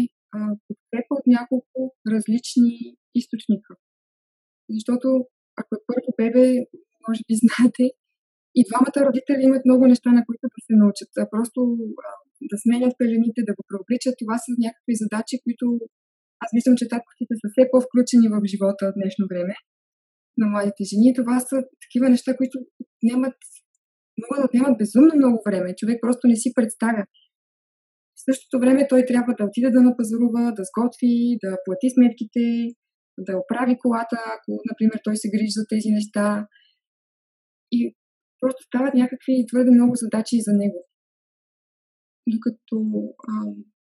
подкрепа 0.67 1.11
от 1.19 1.27
няколко 1.27 1.95
различни 2.11 2.97
източника. 3.15 3.73
Защото 4.69 5.07
ако 5.59 5.71
е 5.75 5.85
първо 5.89 6.09
бебе, 6.19 6.45
може 7.05 7.21
би 7.27 7.33
знаете, 7.43 7.83
и 8.59 8.61
двамата 8.69 8.99
родители 9.07 9.41
имат 9.49 9.63
много 9.65 9.83
неща, 9.91 10.09
на 10.17 10.21
които 10.27 10.43
да 10.53 10.59
се 10.67 10.73
научат. 10.83 11.11
Просто 11.33 11.59
да 12.51 12.55
сменят 12.63 12.93
пелените, 13.01 13.47
да 13.49 13.53
го 13.57 13.63
преобличат, 13.69 14.21
това 14.23 14.35
са 14.43 14.51
някакви 14.65 14.93
задачи, 15.03 15.35
които 15.43 15.65
аз 16.43 16.49
мислям, 16.57 16.75
че 16.79 16.91
таткотите 16.93 17.33
са 17.41 17.47
все 17.51 17.63
по-включени 17.71 18.27
в 18.33 18.35
живота 18.51 18.83
в 18.87 18.97
днешно 18.99 19.25
време 19.31 19.55
на 20.39 20.45
младите 20.51 20.83
жени. 20.91 21.17
Това 21.19 21.37
са 21.49 21.55
такива 21.83 22.05
неща, 22.13 22.37
които 22.39 22.55
нямат, 23.09 23.37
могат 24.23 24.39
да 24.41 24.47
отнемат 24.49 24.79
безумно 24.81 25.13
много 25.15 25.37
време. 25.47 25.77
Човек 25.81 25.97
просто 26.05 26.23
не 26.31 26.37
си 26.43 26.49
представя. 26.57 27.03
В 28.17 28.19
същото 28.27 28.55
време 28.63 28.87
той 28.91 29.01
трябва 29.05 29.31
да 29.37 29.45
отиде 29.45 29.69
да 29.75 29.81
напазарува, 29.89 30.43
да 30.57 30.63
сготви, 30.69 31.15
да 31.43 31.49
плати 31.65 31.87
сметките, 31.95 32.43
да 33.17 33.37
оправи 33.37 33.77
колата, 33.79 34.17
ако, 34.35 34.51
например, 34.71 34.99
той 35.03 35.15
се 35.17 35.29
грижи 35.29 35.57
за 35.59 35.65
тези 35.69 35.89
неща. 35.97 36.47
И 37.71 37.95
просто 38.41 38.63
стават 38.63 38.93
някакви 38.93 39.45
твърде 39.49 39.71
много 39.71 39.93
задачи 39.95 40.37
за 40.47 40.53
него. 40.53 40.79
Докато 42.33 42.77
а, 43.29 43.33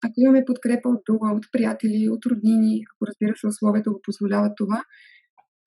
ако 0.06 0.16
имаме 0.18 0.46
подкрепа 0.46 0.90
от 0.90 1.02
друга, 1.10 1.28
от 1.38 1.46
приятели, 1.52 2.10
от 2.10 2.26
роднини, 2.26 2.74
ако 2.92 3.02
разбира 3.10 3.34
се 3.36 3.48
условията 3.48 3.92
го 3.92 4.00
позволяват 4.04 4.54
това, 4.58 4.80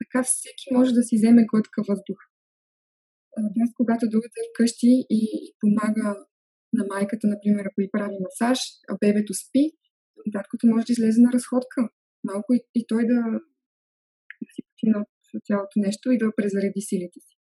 така 0.00 0.18
всеки 0.24 0.66
може 0.76 0.90
да 0.92 1.02
си 1.02 1.16
вземе 1.16 1.48
глътка 1.50 1.82
въздух. 1.88 2.18
Днес, 3.54 3.70
когато 3.76 4.12
другата 4.12 4.36
е 4.40 4.48
вкъщи 4.50 4.92
и 5.18 5.20
помага 5.60 6.08
на 6.72 6.84
майката, 6.94 7.26
например, 7.34 7.64
ако 7.66 7.80
и 7.80 7.92
прави 7.92 8.16
масаж, 8.26 8.58
а 8.90 8.92
бебето 9.00 9.34
спи, 9.34 9.64
таткото 10.32 10.66
може 10.66 10.86
да 10.86 10.92
излезе 10.92 11.20
на 11.20 11.32
разходка. 11.32 11.80
Малко 12.24 12.54
и, 12.54 12.60
и 12.74 12.84
той 12.88 13.02
да, 13.06 13.18
от 15.36 15.42
цялото 15.48 15.76
нещо 15.76 16.10
и 16.10 16.18
да 16.18 16.36
презареди 16.36 16.80
силите 16.80 17.20
си. 17.26 17.34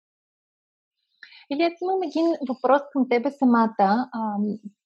Или 1.50 1.62
аз 1.62 1.74
имам 1.82 2.02
един 2.10 2.26
въпрос 2.50 2.82
към 2.92 3.02
тебе 3.12 3.30
самата. 3.30 3.88
А, 4.18 4.20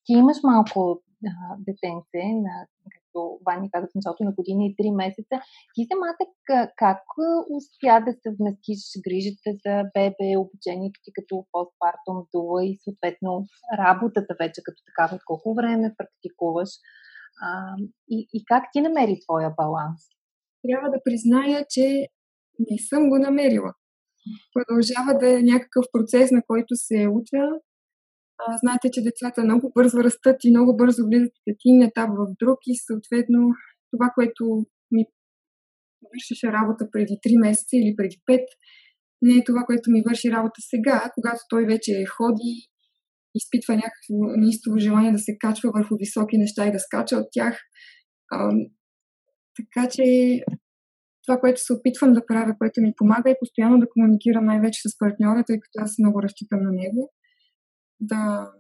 ти 0.05 0.13
имаш 0.13 0.39
малко 0.53 0.81
а, 1.31 1.33
детенце, 1.69 2.23
на, 2.47 2.55
както 2.95 3.19
Вани 3.47 3.71
каза 3.73 3.87
в 3.87 3.97
началото 3.97 4.25
на 4.25 4.33
година 4.39 4.61
и 4.65 4.77
3 4.77 4.97
месеца. 5.03 5.35
Ти 5.75 5.81
самата 5.93 6.23
как 6.83 7.03
успя 7.57 7.97
да 8.07 8.13
съвместиш 8.23 8.83
грижата 9.07 9.51
за 9.65 9.75
бебе, 9.95 10.29
обучението 10.45 10.99
ти 11.05 11.11
като 11.17 11.35
постпартум 11.53 12.19
дула 12.35 12.61
и 12.65 12.79
съответно 12.85 13.33
работата 13.83 14.33
вече 14.43 14.61
като 14.67 14.81
такава, 14.89 15.15
от 15.17 15.25
колко 15.31 15.55
време 15.55 15.95
практикуваш 15.99 16.71
а, 17.47 17.49
и, 18.15 18.17
и 18.37 18.39
как 18.51 18.65
ти 18.73 18.81
намери 18.81 19.21
твоя 19.25 19.51
баланс? 19.61 20.01
Трябва 20.65 20.89
да 20.91 21.05
призная, 21.05 21.67
че 21.71 22.09
не 22.59 22.79
съм 22.79 23.09
го 23.09 23.19
намерила. 23.19 23.73
Продължава 24.55 25.19
да 25.19 25.39
е 25.39 25.43
някакъв 25.43 25.85
процес, 25.93 26.31
на 26.31 26.43
който 26.47 26.77
се 26.77 27.09
уча. 27.09 27.43
А, 28.39 28.59
знаете, 28.63 28.91
че 28.93 29.03
децата 29.03 29.45
много 29.45 29.73
бързо 29.75 30.05
растат 30.05 30.37
и 30.45 30.51
много 30.51 30.77
бързо 30.77 31.07
влизат 31.07 31.33
от 31.39 31.47
един 31.55 31.83
етап 31.83 32.11
в 32.11 32.27
друг 32.41 32.59
и 32.67 32.75
съответно 32.87 33.39
това, 33.91 34.11
което 34.15 34.45
ми 34.91 35.05
вършеше 36.13 36.47
работа 36.53 36.89
преди 36.93 37.15
3 37.27 37.41
месеца 37.41 37.77
или 37.77 37.97
преди 37.97 38.17
5, 38.31 38.45
не 39.23 39.35
е 39.35 39.45
това, 39.45 39.63
което 39.67 39.91
ми 39.91 40.03
върши 40.09 40.31
работа 40.31 40.61
сега, 40.61 41.11
когато 41.15 41.41
той 41.49 41.65
вече 41.65 42.05
ходи, 42.17 42.53
изпитва 43.35 43.75
някакво 43.75 44.15
неистово 44.37 44.79
желание 44.79 45.13
да 45.13 45.19
се 45.19 45.39
качва 45.39 45.71
върху 45.75 45.97
високи 45.97 46.39
неща 46.39 46.67
и 46.67 46.73
да 46.73 46.79
скача 46.79 47.17
от 47.17 47.27
тях. 47.33 47.59
А, 48.31 48.51
така 49.57 49.89
че 49.89 50.05
това, 51.27 51.41
което 51.41 51.61
се 51.61 51.73
опитвам 51.73 52.13
да 52.13 52.27
правя, 52.27 52.55
което 52.59 52.81
ми 52.81 52.95
помага 52.97 53.31
е 53.31 53.39
постоянно 53.41 53.79
да 53.79 53.89
комуникирам 53.89 54.45
най-вече 54.45 54.89
с 54.89 54.99
партньора, 54.99 55.45
тъй 55.47 55.61
като 55.61 55.85
аз 55.85 55.99
много 55.99 56.23
разчитам 56.23 56.63
на 56.63 56.73
него. 56.73 57.13
Да 58.01 58.51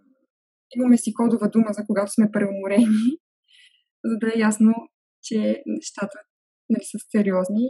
имаме 0.76 0.96
си 0.96 1.14
кодова 1.14 1.48
дума 1.48 1.66
за 1.70 1.82
когато 1.86 2.12
сме 2.12 2.30
преуморени, 2.32 2.86
за 4.04 4.18
да 4.20 4.28
е 4.28 4.40
ясно, 4.40 4.72
че 5.22 5.62
нещата 5.66 6.18
нали, 6.70 6.84
са 6.84 6.98
сериозни. 7.10 7.66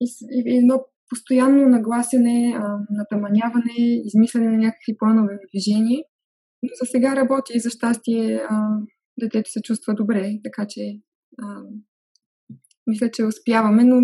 И, 0.00 0.06
и 0.30 0.58
едно 0.58 0.84
постоянно 1.08 1.68
нагласяне, 1.68 2.60
натаманяване, 2.90 3.74
измислене 3.78 4.50
на 4.50 4.58
някакви 4.58 4.96
планове 4.98 5.34
в 5.34 5.48
движение. 5.50 6.04
Но 6.62 6.68
за 6.82 6.86
сега 6.86 7.16
работи 7.16 7.52
и 7.54 7.60
за 7.60 7.70
щастие 7.70 8.36
а, 8.50 8.80
детето 9.20 9.50
се 9.50 9.62
чувства 9.62 9.94
добре, 9.94 10.40
така 10.44 10.66
че 10.68 11.00
а, 11.42 11.62
мисля, 12.88 13.10
че 13.10 13.24
успяваме, 13.24 13.84
но 13.84 14.00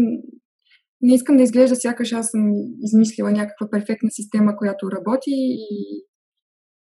не 1.00 1.14
искам 1.14 1.36
да 1.36 1.42
изглежда 1.42 1.76
сякаш 1.76 2.12
аз 2.12 2.30
съм 2.30 2.52
измислила 2.82 3.30
някаква 3.32 3.70
перфектна 3.70 4.10
система, 4.10 4.56
която 4.56 4.90
работи 4.90 5.30
и 5.30 6.04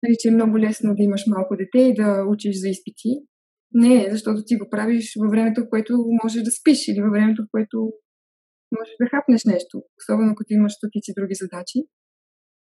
нали, 0.04 0.16
че 0.20 0.28
е 0.28 0.32
много 0.32 0.60
лесно 0.60 0.96
да 0.96 1.04
имаш 1.04 1.24
малко 1.28 1.56
дете 1.56 1.80
и 1.80 1.94
да 1.94 2.26
учиш 2.30 2.56
за 2.60 2.70
изпити. 2.70 3.10
Не, 3.74 4.08
защото 4.12 4.44
ти 4.46 4.58
го 4.58 4.70
правиш 4.70 5.14
във 5.20 5.32
времето, 5.32 5.62
в 5.62 5.70
което 5.70 5.94
можеш 6.24 6.44
да 6.44 6.52
спиш 6.52 6.88
или 6.88 7.02
във 7.02 7.12
времето, 7.12 7.44
в 7.44 7.52
което 7.52 7.78
можеш 8.78 8.94
да 9.02 9.10
хапнеш 9.10 9.46
нещо, 9.46 9.84
особено 10.00 10.36
като 10.36 10.54
имаш 10.54 10.74
стотици 10.74 11.14
други 11.18 11.36
задачи. 11.44 11.80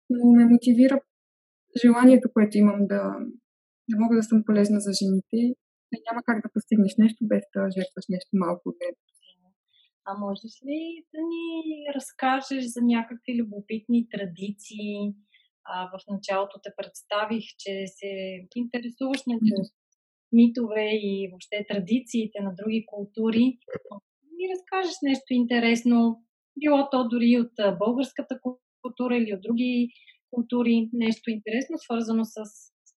Но 0.10 0.32
ме 0.32 0.46
мотивира 0.46 1.00
желанието, 1.84 2.30
което 2.34 2.58
имам 2.58 2.80
да, 2.80 3.02
да 3.90 3.96
мога 4.00 4.16
да 4.16 4.24
съм 4.24 4.44
полезна 4.46 4.80
за 4.80 4.92
жените 5.00 5.56
и 5.94 5.98
няма 6.08 6.22
как 6.28 6.38
да 6.44 6.54
постигнеш 6.54 6.94
нещо 6.98 7.22
без 7.32 7.44
да 7.56 7.62
жертваш 7.78 8.06
нещо 8.10 8.32
малко 8.34 8.64
от 8.70 8.76
времето 8.80 9.14
А 10.06 10.12
можеш 10.26 10.54
ли 10.68 10.80
да 11.14 11.22
ни 11.32 11.46
разкажеш 11.96 12.64
за 12.76 12.82
някакви 12.96 13.32
любопитни 13.40 14.10
традиции? 14.10 14.96
А, 15.64 15.76
в 15.94 15.96
началото 16.14 16.56
те 16.64 16.72
представих, 16.78 17.44
че 17.62 17.72
се 17.98 18.12
интересуваш 18.56 19.22
някакви 19.28 19.62
митове 20.32 20.86
и 20.92 21.28
въобще 21.32 21.66
традициите 21.70 22.40
на 22.42 22.54
други 22.60 22.86
култури. 22.88 23.46
Ми 24.38 24.46
разкажеш 24.54 24.96
нещо 25.04 25.34
интересно, 25.34 26.24
било 26.60 26.90
то 26.92 27.08
дори 27.08 27.40
от 27.40 27.78
българската 27.80 28.40
култура 28.82 29.18
или 29.18 29.34
от 29.34 29.42
други 29.42 29.90
култури, 30.32 30.90
нещо 30.94 31.32
интересно, 31.32 31.78
свързано 31.78 32.26
с 32.26 32.36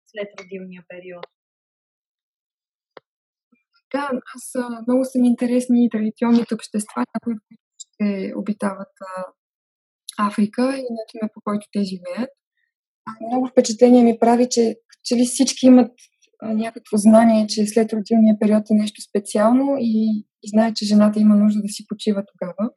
след 0.06 0.28
родилния 0.40 0.84
период. 0.88 1.26
Да, 3.94 4.12
аз 4.36 4.66
много 4.88 5.06
са 5.06 5.20
ми 5.20 5.28
интересни 5.28 5.86
и 5.86 5.90
традиционните 5.90 6.54
общества, 6.56 7.04
някои 7.16 7.34
които 7.48 7.64
ще 7.78 8.34
обитават 8.36 8.94
а, 9.02 9.24
Африка 10.28 10.64
и 10.64 10.86
начина 11.00 11.30
по 11.34 11.42
който 11.44 11.68
те 11.72 11.84
живеят. 11.84 12.30
Много 13.28 13.48
впечатление 13.48 14.04
ми 14.04 14.20
прави, 14.20 14.48
че, 14.50 14.76
че 15.04 15.16
ли 15.16 15.26
всички 15.26 15.66
имат 15.66 15.92
а, 16.42 16.54
някакво 16.54 16.98
знание, 16.98 17.48
че 17.48 17.68
след 17.68 17.94
родилния 17.94 18.40
период 18.40 18.64
е 18.72 18.74
нещо 18.74 19.02
специално 19.10 19.78
и, 19.80 20.26
и 20.44 20.50
знаят, 20.50 20.76
че 20.76 20.86
жената 20.86 21.20
има 21.20 21.36
нужда 21.36 21.62
да 21.62 21.70
си 21.70 21.88
почива 21.88 22.24
тогава. 22.34 22.72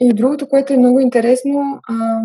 И 0.00 0.14
другото, 0.14 0.48
което 0.48 0.72
е 0.72 0.78
много 0.78 1.00
интересно, 1.00 1.80
а, 1.88 2.20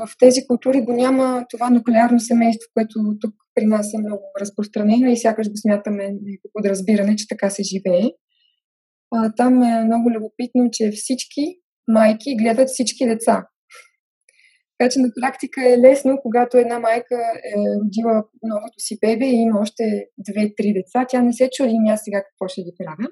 в 0.00 0.08
тези 0.18 0.46
култури 0.46 0.80
го 0.80 0.92
няма 0.92 1.46
това 1.50 1.70
нуклеарно 1.70 2.20
семейство, 2.20 2.68
което 2.74 3.16
тук 3.20 3.34
при 3.60 3.66
нас 3.66 3.94
е 3.94 3.98
много 3.98 4.22
разпространено 4.40 5.10
и 5.10 5.16
сякаш 5.16 5.48
го 5.50 5.56
смятаме 5.56 6.04
някакво 6.04 6.48
подразбиране, 6.52 7.16
че 7.16 7.28
така 7.28 7.50
се 7.50 7.62
живее. 7.62 8.10
А, 9.14 9.32
там 9.36 9.62
е 9.62 9.84
много 9.84 10.10
любопитно, 10.10 10.68
че 10.72 10.90
всички 10.90 11.42
майки 11.88 12.36
гледат 12.36 12.68
всички 12.68 13.06
деца. 13.06 13.46
Така 14.78 14.90
че 14.90 14.98
на 15.00 15.08
практика 15.20 15.68
е 15.68 15.78
лесно, 15.78 16.18
когато 16.22 16.56
една 16.56 16.78
майка 16.78 17.16
е 17.54 17.54
родила 17.84 18.24
новото 18.42 18.78
си 18.78 18.98
бебе 19.00 19.26
и 19.26 19.42
има 19.46 19.60
още 19.60 19.82
две-три 20.18 20.72
деца, 20.72 21.06
тя 21.08 21.22
не 21.22 21.32
се 21.32 21.50
чуди 21.56 21.78
ми 21.78 21.90
аз 21.90 22.00
сега 22.04 22.22
какво 22.22 22.48
ще 22.48 22.62
ги 22.62 22.72
правя, 22.78 23.08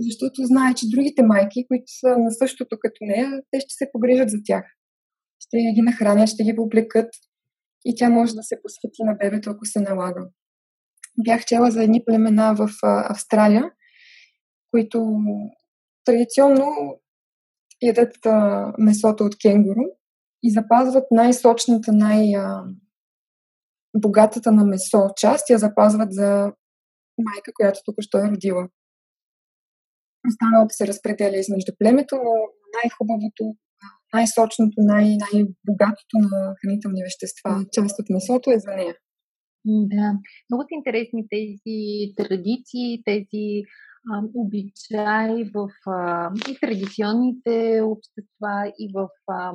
защото 0.00 0.46
знае, 0.50 0.74
че 0.74 0.90
другите 0.94 1.22
майки, 1.22 1.66
които 1.68 1.88
са 2.00 2.08
на 2.18 2.30
същото 2.30 2.76
като 2.80 2.98
нея, 3.00 3.30
те 3.50 3.60
ще 3.60 3.72
се 3.78 3.90
погрижат 3.92 4.30
за 4.30 4.38
тях 4.44 4.64
ще 5.46 5.56
ги 5.74 5.82
нахранят, 5.82 6.28
ще 6.28 6.44
ги 6.44 6.54
облекат 6.58 7.10
и 7.84 7.94
тя 7.96 8.10
може 8.10 8.34
да 8.34 8.42
се 8.42 8.62
посвети 8.62 9.02
на 9.02 9.14
бебето, 9.14 9.50
ако 9.50 9.64
се 9.64 9.80
налага. 9.80 10.28
Бях 11.18 11.44
чела 11.44 11.70
за 11.70 11.82
едни 11.82 12.04
племена 12.04 12.54
в 12.54 12.68
Австралия, 12.82 13.70
които 14.70 15.16
традиционно 16.04 17.00
ядат 17.82 18.16
месото 18.78 19.24
от 19.24 19.36
кенгуру 19.42 19.82
и 20.42 20.50
запазват 20.50 21.04
най-сочната, 21.10 21.92
най-богатата 21.92 24.52
на 24.52 24.64
месо 24.64 25.10
част, 25.16 25.50
я 25.50 25.58
запазват 25.58 26.12
за 26.12 26.52
майка, 27.18 27.52
която 27.54 27.80
тук 27.84 27.94
що 28.00 28.18
е 28.18 28.30
родила. 28.30 28.68
Останалото 30.28 30.74
се 30.74 30.86
разпределя 30.86 31.36
измежду 31.36 31.72
племето, 31.78 32.14
но 32.14 32.32
най-хубавото 32.74 33.56
най-сочното, 34.14 34.76
най- 34.78 35.16
най-богатото 35.24 36.16
на 36.30 36.54
хранителни 36.60 37.02
вещества, 37.02 37.50
част 37.72 37.98
от 38.00 38.06
месото 38.10 38.50
е 38.50 38.58
за 38.58 38.70
нея. 38.76 38.94
Да, 39.64 40.18
много 40.50 40.62
са 40.62 40.74
интересни 40.78 41.26
тези 41.30 41.78
традиции, 42.16 43.02
тези 43.04 43.62
а, 44.10 44.22
обичаи 44.34 45.50
в 45.54 45.68
а, 45.86 46.30
и 46.50 46.58
традиционните 46.60 47.80
общества, 47.84 48.72
и 48.78 48.92
в 48.94 49.08
а, 49.28 49.52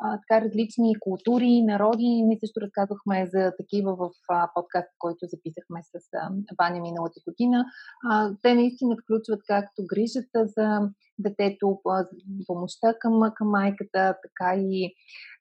а, 0.00 0.18
така 0.20 0.44
различни 0.44 0.94
култури, 1.00 1.62
народи. 1.62 2.22
Ние 2.26 2.38
също 2.44 2.60
разказвахме 2.60 3.26
за 3.34 3.52
такива 3.60 3.96
в 3.96 4.10
а, 4.30 4.50
подкаст, 4.54 4.88
който 4.98 5.26
записахме 5.34 5.80
с 5.82 5.94
а, 6.14 6.30
Ваня 6.58 6.80
миналата 6.80 7.20
година. 7.28 7.64
А, 8.10 8.30
те 8.42 8.54
наистина 8.54 8.96
включват 9.02 9.40
както 9.46 9.82
грижата 9.92 10.46
за 10.56 10.66
детето, 11.18 11.80
помощта 12.46 12.94
към, 13.00 13.32
към 13.36 13.48
майката, 13.48 14.14
така 14.22 14.56
и 14.56 14.94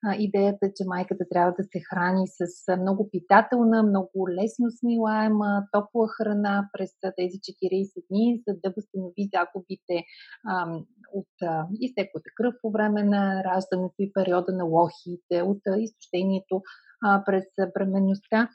а, 0.06 0.16
идеята, 0.16 0.72
че 0.76 0.84
майката 0.88 1.26
трябва 1.32 1.54
да 1.60 1.64
се 1.64 1.80
храни 1.90 2.28
с 2.28 2.78
много 2.78 3.10
питателна, 3.12 3.84
много 3.84 4.30
лесно 4.30 4.72
смилаема, 4.80 5.64
топла 5.72 6.08
храна 6.08 6.70
през 6.74 6.90
тези 7.18 7.38
40 7.38 8.04
дни, 8.10 8.42
за 8.48 8.54
да 8.64 8.74
възстанови 8.78 9.30
загубите 9.34 10.04
а, 10.48 10.80
от 11.14 11.28
а, 11.44 11.68
изтеклата 11.80 12.30
кръв 12.36 12.54
по 12.62 12.72
време 12.72 13.04
на 13.04 13.44
раждането 13.44 13.96
и 14.00 14.14
периода 14.14 14.52
на 14.52 14.64
лохите, 14.64 15.42
от 15.42 15.62
а, 15.68 15.78
изтощението 15.78 16.62
а, 17.06 17.24
през 17.26 17.44
бременността. 17.74 18.50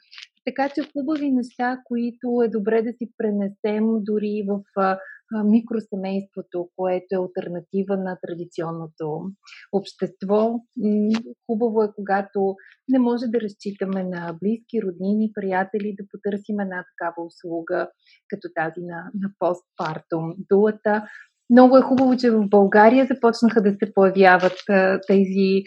Така 0.45 0.69
че 0.69 0.89
хубави 0.91 1.31
неща, 1.31 1.81
които 1.85 2.41
е 2.45 2.47
добре 2.47 2.81
да 2.81 2.91
си 2.91 3.11
пренесем 3.17 4.03
дори 4.03 4.45
в 4.47 4.61
а, 4.77 4.97
микросемейството, 5.43 6.69
което 6.75 7.15
е 7.15 7.17
альтернатива 7.17 7.97
на 7.97 8.17
традиционното 8.27 9.31
общество. 9.73 10.59
Хубаво 11.45 11.83
е, 11.83 11.93
когато 11.95 12.55
не 12.89 12.99
може 12.99 13.25
да 13.27 13.41
разчитаме 13.41 14.03
на 14.03 14.37
близки, 14.41 14.81
роднини, 14.81 15.31
приятели, 15.33 15.95
да 15.99 16.03
потърсим 16.11 16.59
една 16.59 16.85
такава 16.91 17.25
услуга, 17.27 17.89
като 18.27 18.47
тази 18.55 18.81
на, 18.81 19.11
на 19.21 19.29
постпартум 19.39 20.33
дулата. 20.49 21.07
Много 21.49 21.77
е 21.77 21.81
хубаво, 21.81 22.17
че 22.17 22.31
в 22.31 22.47
България 22.49 23.05
започнаха 23.05 23.61
да 23.61 23.71
се 23.71 23.93
появяват 23.93 24.57
тези 25.07 25.63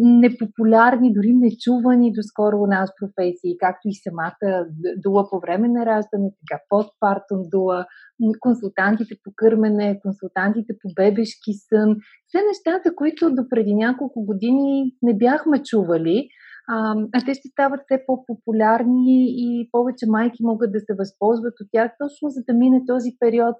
непопулярни, 0.00 1.12
дори 1.12 1.32
нечувани 1.34 2.12
доскоро 2.12 2.56
у 2.58 2.66
нас 2.66 2.90
професии, 3.00 3.58
както 3.60 3.88
и 3.88 3.94
самата 3.94 4.66
дула 4.96 5.30
по 5.30 5.40
време 5.40 5.68
на 5.68 5.86
раждане, 5.86 6.30
така 6.40 6.62
постпартум 6.68 7.38
дула, 7.50 7.86
консултантите 8.40 9.14
по 9.24 9.30
кърмене, 9.36 10.00
консултантите 10.02 10.74
по 10.82 10.88
бебешки 10.96 11.52
сън. 11.68 11.96
Все 12.26 12.38
неща, 12.38 12.80
за 12.86 12.94
които 12.94 13.34
до 13.34 13.42
преди 13.50 13.74
няколко 13.74 14.24
години 14.24 14.92
не 15.02 15.16
бяхме 15.16 15.62
чували, 15.62 16.28
а, 16.68 16.94
те 17.26 17.34
ще 17.34 17.48
стават 17.48 17.80
все 17.84 18.02
по-популярни 18.06 19.26
и 19.28 19.68
повече 19.72 20.06
майки 20.08 20.42
могат 20.42 20.72
да 20.72 20.80
се 20.80 20.94
възползват 20.98 21.54
от 21.60 21.68
тях, 21.72 21.92
точно 21.98 22.30
за 22.30 22.40
да 22.48 22.54
мине 22.54 22.80
този 22.86 23.10
период 23.20 23.56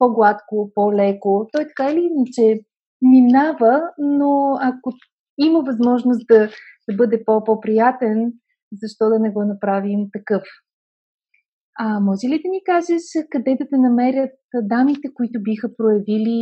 по-гладко, 0.00 0.72
по-леко. 0.74 1.48
Той 1.52 1.64
така 1.64 1.92
или 1.92 2.02
иначе 2.10 2.60
минава, 3.02 3.74
но 3.98 4.32
ако 4.60 4.92
има 5.38 5.60
възможност 5.70 6.26
да, 6.26 6.40
да 6.88 6.96
бъде 6.96 7.24
по-приятен, 7.24 8.32
защо 8.82 9.04
да 9.08 9.18
не 9.18 9.30
го 9.30 9.44
направим 9.44 10.00
такъв? 10.12 10.42
А 11.82 12.00
може 12.00 12.24
ли 12.26 12.36
да 12.44 12.48
ни 12.54 12.60
кажеш 12.72 13.04
къде 13.30 13.52
да 13.60 13.64
те 13.70 13.78
намерят 13.88 14.36
дамите, 14.72 15.06
които 15.14 15.42
биха 15.48 15.68
проявили 15.76 16.40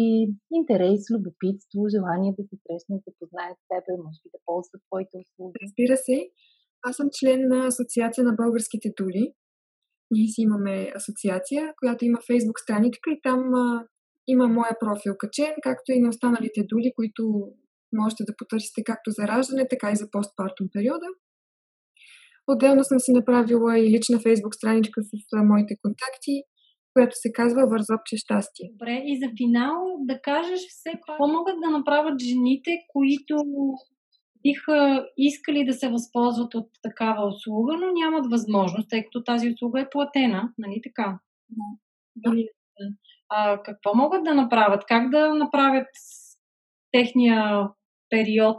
интерес, 0.61 1.01
любопитство, 1.14 1.79
желание 1.94 2.35
да 2.38 2.42
се 2.49 2.57
срещнат, 2.64 3.03
да 3.07 3.12
познаят 3.18 3.59
тебе, 3.73 3.92
може 4.05 4.18
би 4.23 4.29
да 4.35 4.40
ползват 4.47 4.83
твоите 4.88 5.14
услуги? 5.23 5.55
Разбира 5.64 5.97
се. 6.07 6.16
Аз 6.87 6.97
съм 6.97 7.09
член 7.18 7.40
на 7.53 7.59
Асоциация 7.66 8.25
на 8.25 8.33
българските 8.40 8.88
дули. 9.01 9.25
Ние 10.11 10.29
си 10.29 10.40
имаме 10.42 10.92
асоциация, 10.97 11.73
която 11.77 12.05
има 12.05 12.18
фейсбук 12.27 12.61
страничка 12.61 13.11
и 13.11 13.21
там 13.23 13.55
а, 13.55 13.87
има 14.29 14.49
моя 14.49 14.77
профил 14.81 15.14
качен, 15.18 15.55
както 15.62 15.92
и 15.92 16.01
на 16.01 16.09
останалите 16.09 16.61
дули, 16.68 16.92
които 16.97 17.23
можете 17.92 18.25
да 18.25 18.37
потърсите 18.38 18.83
както 18.85 19.11
за 19.11 19.29
раждане, 19.29 19.68
така 19.71 19.90
и 19.90 19.97
за 19.97 20.11
постпартум 20.11 20.68
периода. 20.73 21.07
Отделно 22.47 22.85
съм 22.85 23.01
си 23.01 23.12
направила 23.12 23.79
и 23.79 23.90
лична 23.90 24.21
фейсбук 24.21 24.55
страничка 24.55 25.03
с 25.03 25.09
моите 25.44 25.75
контакти, 25.83 26.42
която 26.94 27.16
се 27.16 27.33
казва 27.33 27.66
Вързопче 27.66 28.16
щастие. 28.16 28.68
Добре, 28.73 29.03
и 29.11 29.18
за 29.23 29.29
финал 29.38 29.75
да 30.01 30.21
кажеш 30.21 30.61
все 30.68 30.90
какво 30.92 31.29
могат 31.29 31.57
да 31.64 31.71
направят 31.79 32.23
жените, 32.23 32.71
които 32.92 33.35
биха 34.42 35.07
искали 35.16 35.64
да 35.64 35.72
се 35.72 35.88
възползват 35.88 36.55
от 36.55 36.68
такава 36.83 37.27
услуга, 37.27 37.77
но 37.77 37.92
нямат 37.92 38.31
възможност, 38.31 38.90
тъй 38.90 39.05
като 39.05 39.24
тази 39.24 39.51
услуга 39.51 39.81
е 39.81 39.90
платена, 39.90 40.53
нали 40.59 40.81
така? 40.83 41.18
Да. 42.16 42.33
А, 43.29 43.62
какво 43.62 43.94
могат 43.94 44.24
да 44.24 44.35
направят? 44.35 44.85
Как 44.88 45.11
да 45.11 45.35
направят 45.35 45.88
техния 46.92 47.68
период 48.11 48.57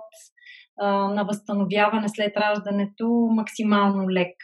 а, 0.79 0.87
на 0.91 1.23
възстановяване 1.23 2.09
след 2.09 2.37
раждането 2.37 3.07
максимално 3.31 4.09
лек? 4.09 4.35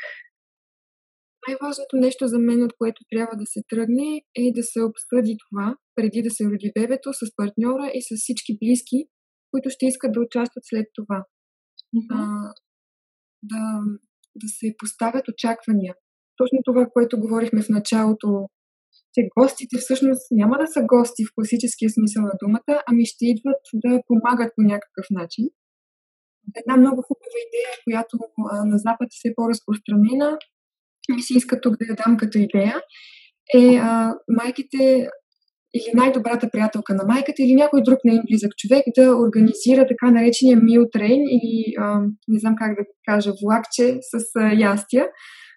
Най-важното 1.48 1.96
нещо 1.96 2.28
за 2.28 2.40
мен, 2.40 2.64
от 2.64 2.74
което 2.78 3.04
трябва 3.10 3.36
да 3.38 3.46
се 3.46 3.62
тръгне, 3.70 4.22
е 4.36 4.52
да 4.52 4.64
се 4.64 4.80
обсъди 4.82 5.38
това, 5.50 5.76
преди 5.96 6.22
да 6.22 6.30
се 6.30 6.46
роди 6.46 6.72
бебето, 6.80 7.14
с 7.14 7.36
партньора 7.36 7.92
и 7.94 8.02
с 8.02 8.22
всички 8.22 8.58
близки, 8.62 9.06
които 9.56 9.70
ще 9.76 9.86
искат 9.86 10.12
да 10.14 10.26
участват 10.28 10.64
след 10.68 10.88
това. 10.98 11.20
Mm-hmm. 11.96 12.16
А, 12.18 12.54
да, 13.52 13.62
да 14.42 14.48
се 14.58 14.68
поставят 14.82 15.26
очаквания. 15.28 15.94
Точно 16.40 16.60
това, 16.66 16.84
което 16.94 17.20
говорихме 17.20 17.62
в 17.62 17.70
началото, 17.70 18.30
че 19.14 19.22
гостите 19.38 19.76
всъщност 19.78 20.24
няма 20.32 20.56
да 20.58 20.68
са 20.68 20.82
гости 20.94 21.26
в 21.26 21.34
класическия 21.36 21.90
смисъл 21.90 22.22
на 22.24 22.36
думата, 22.44 22.74
ами 22.90 23.06
ще 23.06 23.24
идват 23.34 23.62
да 23.74 24.02
помагат 24.08 24.52
по 24.56 24.62
някакъв 24.62 25.06
начин. 25.20 25.46
Една 26.62 26.78
много 26.78 27.00
хубава 27.08 27.38
идея, 27.48 27.72
която 27.86 28.14
а, 28.52 28.66
на 28.66 28.78
Запад 28.78 29.08
е 29.12 29.18
все 29.18 29.30
по-разпространена, 29.36 30.38
ми 31.16 31.22
се 31.22 31.38
иска 31.38 31.62
тук 31.62 31.74
да 31.80 31.86
я 31.90 31.96
дам 31.96 32.18
като 32.18 32.38
идея, 32.38 32.76
е 33.54 33.76
а, 33.76 34.14
майките 34.28 35.10
или 35.76 35.90
най-добрата 35.94 36.50
приятелка 36.52 36.94
на 36.96 37.04
майката 37.08 37.44
или 37.44 37.56
някой 37.56 37.82
друг 37.82 38.00
неин 38.06 38.22
близък 38.30 38.52
човек 38.58 38.86
да 38.98 39.16
организира 39.16 39.88
така 39.88 40.12
наречения 40.12 40.58
meal 40.58 40.84
train 40.96 41.22
или 41.30 41.74
а, 41.80 42.00
не 42.28 42.40
знам 42.40 42.56
как 42.58 42.78
да 42.78 42.86
кажа, 43.06 43.32
влакче 43.44 43.98
с 44.02 44.26
а, 44.36 44.54
ястия. 44.54 45.08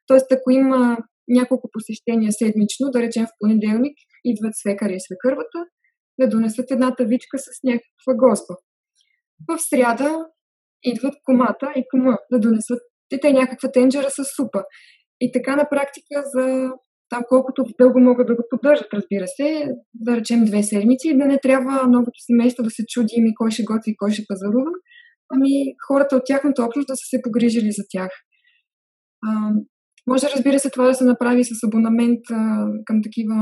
Тоест, 0.07 0.33
ако 0.33 0.51
има 0.51 0.99
няколко 1.29 1.69
посещения 1.73 2.33
седмично, 2.33 2.91
да 2.91 3.03
речем 3.03 3.27
в 3.27 3.39
понеделник, 3.39 3.97
идват 4.25 4.53
свекаря 4.57 4.95
и 4.95 5.01
свекървата, 5.01 5.59
да 6.21 6.29
донесат 6.29 6.71
една 6.71 6.95
тавичка 6.95 7.39
с 7.39 7.49
някаква 7.65 8.15
госба. 8.15 8.55
В 9.49 9.59
сряда 9.59 10.27
идват 10.83 11.15
комата 11.25 11.73
и 11.77 11.85
кома 11.91 12.17
да 12.33 12.39
донесат 12.39 12.81
те 13.21 13.33
някаква 13.33 13.71
тенджера 13.73 14.11
с 14.11 14.25
супа. 14.37 14.63
И 15.21 15.33
така 15.33 15.57
на 15.57 15.69
практика 15.71 16.23
за 16.35 16.73
там 17.11 17.23
колкото 17.29 17.65
дълго 17.81 18.01
могат 18.01 18.27
да 18.27 18.35
го 18.35 18.45
поддържат, 18.51 18.93
разбира 18.93 19.27
се, 19.27 19.69
да 19.95 20.17
речем 20.17 20.45
две 20.45 20.63
седмици, 20.63 21.19
да 21.19 21.27
не 21.27 21.39
трябва 21.41 21.87
новото 21.87 22.19
семейство 22.27 22.63
да 22.63 22.71
се 22.71 22.87
чуди 22.87 23.21
ми 23.21 23.35
кой 23.35 23.51
ще 23.51 23.65
готви 23.65 23.91
и 23.91 23.97
кой 23.97 24.11
ще 24.11 24.25
пазарува, 24.29 24.71
ами 25.35 25.51
хората 25.89 26.17
от 26.17 26.23
тяхната 26.27 26.65
общност 26.65 26.87
да 26.87 26.97
са 26.97 27.05
се 27.09 27.23
погрижили 27.23 27.73
за 27.73 27.83
тях. 27.91 28.11
А, 29.27 29.51
може, 30.07 30.27
разбира 30.37 30.59
се, 30.59 30.71
това 30.71 30.87
да 30.87 30.95
се 30.95 31.05
направи 31.05 31.45
с 31.45 31.51
абонамент 31.67 32.21
а, 32.31 32.67
към 32.85 33.03
такива 33.03 33.35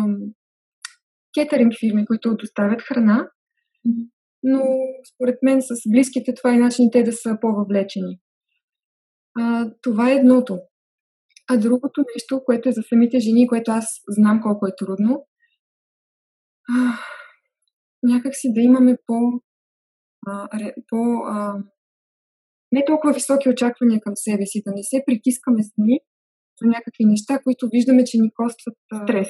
кетеринг 1.39 1.73
фирми, 1.81 2.07
които 2.07 2.37
доставят 2.37 2.83
храна, 2.83 3.29
но 4.43 4.63
според 5.15 5.39
мен 5.43 5.63
с 5.63 5.75
близките 5.91 6.35
това 6.35 6.55
е 6.55 6.59
начин 6.59 6.89
те 6.93 7.03
да 7.03 7.13
са 7.13 7.39
по-въвлечени. 7.41 8.19
А, 9.39 9.71
това 9.83 10.11
е 10.11 10.15
едното. 10.15 10.59
А 11.49 11.57
другото 11.57 12.05
нещо, 12.15 12.45
което 12.45 12.69
е 12.69 12.73
за 12.73 12.83
самите 12.83 13.19
жени, 13.19 13.49
което 13.49 13.71
аз 13.71 14.01
знам 14.09 14.41
колко 14.43 14.67
е 14.67 14.77
трудно, 14.79 15.27
а, 16.69 16.99
някак 18.03 18.37
си 18.37 18.53
да 18.53 18.61
имаме 18.61 18.99
по, 19.07 19.43
а, 20.27 20.49
по 20.89 20.97
а, 21.27 21.63
не 22.73 22.85
толкова 22.85 23.13
високи 23.13 23.49
очаквания 23.49 24.01
към 24.01 24.17
себе 24.17 24.47
си, 24.47 24.63
да 24.67 24.73
не 24.73 24.83
се 24.83 25.03
притискаме 25.07 25.63
сами 25.63 26.01
за 26.63 26.69
някакви 26.69 27.05
неща, 27.05 27.39
които 27.45 27.69
виждаме, 27.73 28.05
че 28.05 28.19
ни 28.19 28.31
костват 28.35 28.77
а, 28.93 29.03
стрес. 29.03 29.29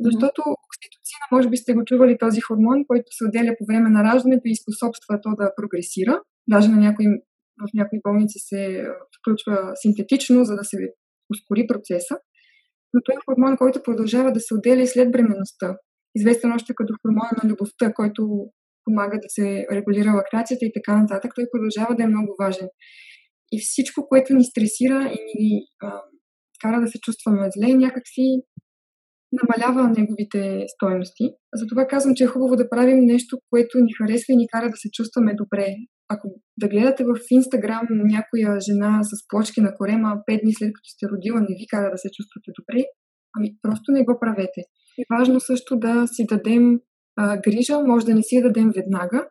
Защото 0.00 0.42
окситоцина, 0.66 1.24
може 1.32 1.48
би 1.48 1.56
сте 1.56 1.74
го 1.74 1.84
чували 1.84 2.18
този 2.18 2.40
хормон, 2.40 2.84
който 2.86 3.06
се 3.10 3.24
отделя 3.24 3.56
по 3.58 3.64
време 3.66 3.90
на 3.90 4.04
раждането 4.04 4.42
и 4.44 4.56
способства 4.56 5.20
то 5.22 5.30
да 5.36 5.54
прогресира. 5.56 6.22
Даже 6.48 6.68
на 6.68 6.76
някои 6.76 7.06
в 7.60 7.74
някои 7.74 7.98
болници 8.06 8.38
се 8.38 8.86
включва 9.18 9.72
синтетично, 9.74 10.44
за 10.44 10.56
да 10.56 10.64
се 10.64 10.76
ускори 11.30 11.66
процеса. 11.66 12.18
Но 12.94 13.00
той 13.04 13.14
е 13.14 13.24
хормон, 13.26 13.56
който 13.56 13.82
продължава 13.82 14.32
да 14.32 14.40
се 14.40 14.54
отделя 14.54 14.82
и 14.82 14.86
след 14.86 15.12
бременността. 15.12 15.76
Известен 16.14 16.52
още 16.52 16.74
като 16.74 16.94
хормона 17.02 17.30
на 17.42 17.50
любовта, 17.50 17.92
който 17.92 18.22
помага 18.84 19.16
да 19.16 19.28
се 19.28 19.66
регулира 19.72 20.10
лактацията 20.10 20.64
и 20.64 20.72
така 20.74 21.00
нататък. 21.00 21.32
Той 21.34 21.44
продължава 21.52 21.94
да 21.94 22.02
е 22.02 22.06
много 22.06 22.36
важен. 22.40 22.68
И 23.52 23.60
всичко, 23.60 24.08
което 24.08 24.34
ни 24.34 24.44
стресира 24.44 25.12
и 25.12 25.18
ни 25.38 25.66
а, 25.82 26.02
кара 26.62 26.80
да 26.80 26.88
се 26.88 27.00
чувстваме 27.00 27.48
зле, 27.56 27.74
някакси 27.74 28.42
намалява 29.32 29.94
неговите 29.98 30.64
стоености. 30.68 31.30
Затова 31.54 31.86
казвам, 31.86 32.14
че 32.14 32.24
е 32.24 32.26
хубаво 32.26 32.56
да 32.56 32.70
правим 32.70 33.04
нещо, 33.04 33.38
което 33.50 33.78
ни 33.78 33.92
харесва 33.92 34.32
и 34.32 34.36
ни 34.36 34.48
кара 34.48 34.70
да 34.70 34.76
се 34.76 34.90
чувстваме 34.90 35.34
добре. 35.34 35.76
Ако 36.08 36.28
да 36.56 36.68
гледате 36.68 37.04
в 37.04 37.16
Инстаграм 37.30 37.86
някоя 37.90 38.60
жена 38.60 39.00
с 39.02 39.28
плочки 39.28 39.60
на 39.60 39.74
корема 39.74 40.22
пет 40.26 40.40
дни 40.42 40.54
след 40.54 40.72
като 40.74 40.88
сте 40.88 41.06
родила, 41.08 41.40
не 41.40 41.56
ви 41.60 41.66
кара 41.70 41.90
да 41.90 41.98
се 41.98 42.08
чувствате 42.16 42.50
добре, 42.58 42.84
ами 43.36 43.48
просто 43.62 43.92
не 43.92 44.04
го 44.04 44.18
правете. 44.20 44.60
И 44.98 45.04
важно 45.18 45.40
също 45.40 45.76
да 45.76 46.06
си 46.06 46.26
дадем 46.26 46.80
а, 47.16 47.36
грижа, 47.36 47.80
може 47.80 48.06
да 48.06 48.14
не 48.14 48.22
си 48.22 48.36
я 48.36 48.42
дадем 48.42 48.70
веднага, 48.76 49.28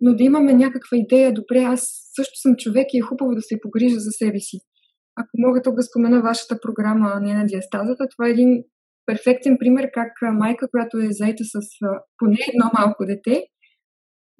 но 0.00 0.14
да 0.14 0.24
имаме 0.24 0.54
някаква 0.54 0.96
идея, 0.96 1.34
добре, 1.34 1.58
аз 1.58 1.88
също 2.16 2.40
съм 2.40 2.56
човек 2.56 2.86
и 2.92 2.98
е 2.98 3.00
хубаво 3.08 3.34
да 3.34 3.42
се 3.42 3.60
погрижа 3.62 4.00
за 4.00 4.10
себе 4.10 4.38
си. 4.38 4.58
Ако 5.16 5.30
мога 5.38 5.62
тук 5.62 5.74
да 5.74 5.82
спомена 5.82 6.22
вашата 6.22 6.60
програма 6.60 7.20
Не 7.20 7.34
на 7.34 7.46
диастазата, 7.46 8.08
това 8.16 8.28
е 8.28 8.30
един 8.30 8.64
перфектен 9.06 9.56
пример 9.58 9.90
как 9.94 10.12
майка, 10.32 10.70
която 10.70 10.98
е 10.98 11.08
заета 11.10 11.44
с 11.44 11.58
поне 12.18 12.38
едно 12.54 12.70
малко 12.78 13.06
дете, 13.06 13.44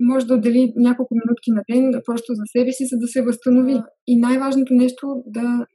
може 0.01 0.27
да 0.27 0.35
отдели 0.35 0.73
няколко 0.77 1.15
минутки 1.15 1.51
на 1.51 1.63
ден 1.71 2.03
просто 2.07 2.35
за 2.35 2.43
себе 2.47 2.73
си, 2.73 2.87
за 2.87 2.99
да 2.99 3.09
се 3.09 3.23
възстанови. 3.23 3.83
И 4.07 4.21
най-важното 4.21 4.75
нещо 4.75 5.23
да 5.27 5.67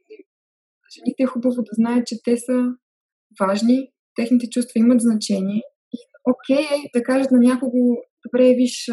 жените 0.94 1.22
е 1.22 1.26
хубаво 1.26 1.56
да 1.56 1.70
знаят, 1.72 2.06
че 2.06 2.16
те 2.24 2.36
са 2.36 2.74
важни, 3.40 3.88
техните 4.16 4.50
чувства 4.50 4.78
имат 4.80 5.00
значение. 5.00 5.62
И 5.92 5.98
окей 6.32 6.64
е 6.64 6.98
да 6.98 7.02
кажат 7.02 7.30
на 7.30 7.38
някого, 7.38 7.96
добре, 8.26 8.54
виж, 8.54 8.90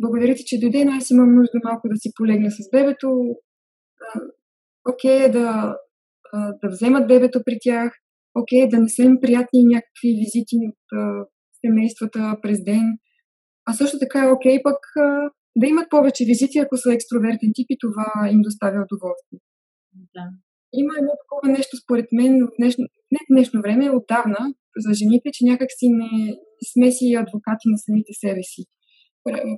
благодаря 0.00 0.34
ти, 0.34 0.42
че 0.46 0.60
дойде, 0.60 0.84
но 0.84 0.92
аз 0.92 1.10
имам 1.10 1.34
нужда 1.34 1.58
малко 1.64 1.88
да 1.88 1.96
си 1.96 2.10
полегна 2.16 2.50
с 2.50 2.70
бебето. 2.72 3.08
Окей 4.92 5.24
е 5.24 5.28
да, 5.28 5.76
да 6.32 6.68
вземат 6.70 7.08
бебето 7.08 7.40
при 7.44 7.58
тях. 7.60 7.92
Окей 8.34 8.62
е 8.62 8.68
да 8.68 8.78
не 8.78 8.88
са 8.88 9.02
им 9.02 9.16
приятни 9.22 9.64
някакви 9.64 10.08
визити 10.18 10.56
от 10.68 11.20
семействата 11.64 12.36
през 12.42 12.64
ден. 12.64 12.98
А 13.70 13.72
също 13.72 13.98
така 13.98 14.18
е 14.24 14.32
окей 14.32 14.62
пък 14.62 14.80
да 15.56 15.66
имат 15.66 15.90
повече 15.90 16.24
визити, 16.24 16.58
ако 16.58 16.76
са 16.76 16.92
екстровертен 16.92 17.50
тип 17.54 17.66
и 17.70 17.80
това 17.80 18.28
им 18.32 18.40
доставя 18.42 18.86
удоволствие. 18.86 19.40
Да. 20.14 20.24
Има 20.72 20.92
едно 20.98 21.12
такова 21.22 21.58
нещо, 21.58 21.76
според 21.76 22.06
мен, 22.12 22.32
в 22.46 22.50
днешно, 22.58 22.84
не 23.14 23.18
днешно 23.30 23.62
време, 23.62 23.90
отдавна, 23.90 24.54
за 24.76 24.94
жените, 24.94 25.28
че 25.32 25.44
някак 25.44 25.68
си 25.78 25.88
не, 25.88 26.12
не 26.26 26.64
сме 26.72 26.90
си 26.96 27.14
адвокати 27.14 27.66
на 27.66 27.78
самите 27.78 28.12
себе 28.12 28.42
си. 28.42 28.62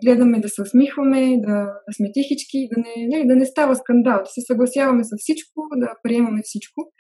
Гледаме 0.05 0.41
да 0.41 0.49
се 0.49 0.63
усмихваме, 0.63 1.21
да, 1.47 1.57
да 1.87 1.93
сме 1.97 2.13
тихички, 2.13 2.69
да 2.73 2.81
не, 2.81 2.95
не, 3.09 3.27
да 3.27 3.37
не 3.37 3.47
става 3.47 3.77
скандал, 3.77 4.19
да 4.19 4.31
се 4.31 4.41
съгласяваме 4.41 5.05
с 5.05 5.11
всичко, 5.19 5.69
да 5.77 5.89
приемаме 6.03 6.41
всичко. 6.45 6.93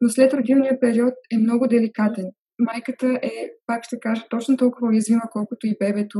Но 0.00 0.08
след 0.08 0.34
родилния 0.34 0.80
период 0.80 1.14
е 1.34 1.38
много 1.38 1.68
деликатен. 1.68 2.26
Майката 2.58 3.18
е, 3.22 3.30
пак 3.66 3.84
ще 3.84 4.00
кажа, 4.00 4.22
точно 4.30 4.56
толкова 4.56 4.88
уязвима, 4.88 5.22
колкото 5.32 5.66
и 5.66 5.76
бебето. 5.80 6.18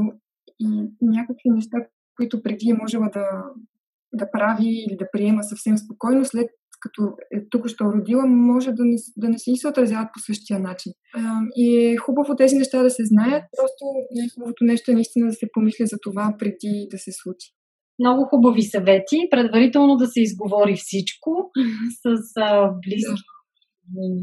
И 0.61 0.67
някакви 1.03 1.49
неща, 1.51 1.77
които 2.17 2.43
преди 2.43 2.71
е 2.71 2.81
можела 2.83 3.11
да, 3.13 3.27
да 4.13 4.31
прави 4.31 4.69
или 4.69 4.97
да 4.97 5.09
приема 5.13 5.45
съвсем 5.45 5.79
спокойно, 5.79 6.25
след 6.25 6.47
като 6.81 7.03
е 7.37 7.49
тук 7.51 7.69
що 7.69 7.85
родила, 7.85 8.27
може 8.27 8.73
да 8.73 8.85
не, 8.85 8.97
да 9.17 9.29
не 9.29 9.39
се 9.39 9.69
отразяват 9.69 10.09
по 10.15 10.21
същия 10.21 10.61
начин. 10.61 10.93
И 11.57 11.87
е 11.87 11.97
хубаво 11.97 12.37
тези 12.37 12.57
неща 12.57 12.83
да 12.83 12.91
се 12.91 13.05
знаят, 13.05 13.45
просто 13.57 13.85
най-хубавото 14.17 14.65
нещо 14.65 14.91
е 14.91 14.95
наистина 14.95 15.27
да 15.27 15.33
се 15.33 15.49
помисли 15.53 15.87
за 15.87 15.97
това 16.03 16.35
преди 16.39 16.89
да 16.91 16.99
се 16.99 17.13
случи. 17.13 17.49
Много 17.99 18.25
хубави 18.25 18.63
съвети. 18.63 19.29
Предварително 19.31 19.97
да 19.97 20.07
се 20.07 20.21
изговори 20.21 20.77
всичко 20.77 21.51
с 22.03 22.33
а, 22.37 22.73
близки. 22.87 23.23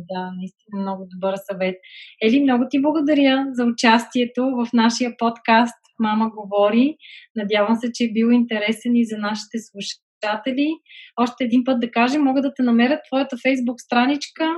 Да, 0.10 0.32
наистина 0.38 0.82
много 0.82 1.08
добър 1.16 1.36
съвет. 1.52 1.76
Ели, 2.22 2.44
много 2.44 2.64
ти 2.70 2.82
благодаря 2.82 3.46
за 3.52 3.66
участието 3.66 4.42
в 4.42 4.68
нашия 4.74 5.16
подкаст 5.18 5.87
Мама 6.00 6.30
говори. 6.30 6.98
Надявам 7.36 7.76
се, 7.76 7.92
че 7.94 8.04
е 8.04 8.12
бил 8.12 8.28
интересен 8.32 8.96
и 8.96 9.06
за 9.06 9.18
нашите 9.18 9.58
слушатели. 9.60 10.70
Още 11.18 11.44
един 11.44 11.64
път 11.64 11.80
да 11.80 11.92
кажем, 11.92 12.24
могат 12.24 12.44
да 12.44 12.54
те 12.54 12.64
намерят 12.64 13.00
твоята 13.08 13.38
фейсбук 13.42 13.82
страничка. 13.82 14.56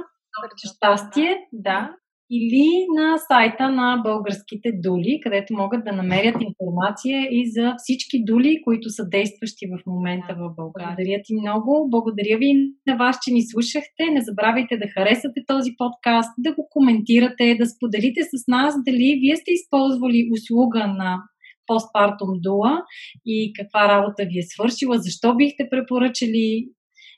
Щастие, 0.75 1.37
да, 1.53 1.89
или 2.31 2.85
на 2.97 3.17
сайта 3.17 3.69
на 3.69 4.01
българските 4.03 4.71
дули, 4.73 5.19
където 5.23 5.53
могат 5.53 5.83
да 5.85 5.91
намерят 5.91 6.35
информация 6.41 7.27
и 7.31 7.51
за 7.51 7.73
всички 7.77 8.23
дули, 8.23 8.61
които 8.63 8.89
са 8.89 9.09
действащи 9.09 9.65
в 9.67 9.85
момента 9.85 10.33
в 10.33 10.55
България. 10.55 10.95
Благодаря 10.97 11.21
ти 11.23 11.33
много. 11.41 11.87
Благодаря 11.89 12.37
ви 12.37 12.51
на 12.87 12.95
вас, 12.97 13.17
че 13.23 13.33
ни 13.33 13.41
слушахте. 13.41 14.03
Не 14.11 14.21
забравяйте 14.21 14.77
да 14.77 14.87
харесате 14.87 15.41
този 15.47 15.71
подкаст, 15.77 16.33
да 16.37 16.55
го 16.55 16.67
коментирате, 16.69 17.55
да 17.59 17.65
споделите 17.65 18.21
с 18.23 18.47
нас 18.47 18.75
дали 18.85 19.19
вие 19.21 19.35
сте 19.35 19.51
използвали 19.51 20.29
услуга 20.33 20.87
на 20.87 21.23
постпартум 21.67 22.29
дула 22.41 22.83
и 23.25 23.53
каква 23.53 23.87
работа 23.87 24.23
ви 24.25 24.39
е 24.39 24.49
свършила, 24.53 24.97
защо 24.97 25.35
бихте 25.35 25.67
препоръчали 25.71 26.67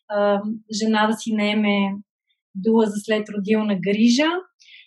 а, 0.08 0.42
жена 0.82 1.08
да 1.08 1.14
си 1.14 1.34
наеме 1.34 1.78
дула 2.56 2.86
за 2.86 3.00
след 3.00 3.30
родилна 3.30 3.76
грижа 3.76 4.30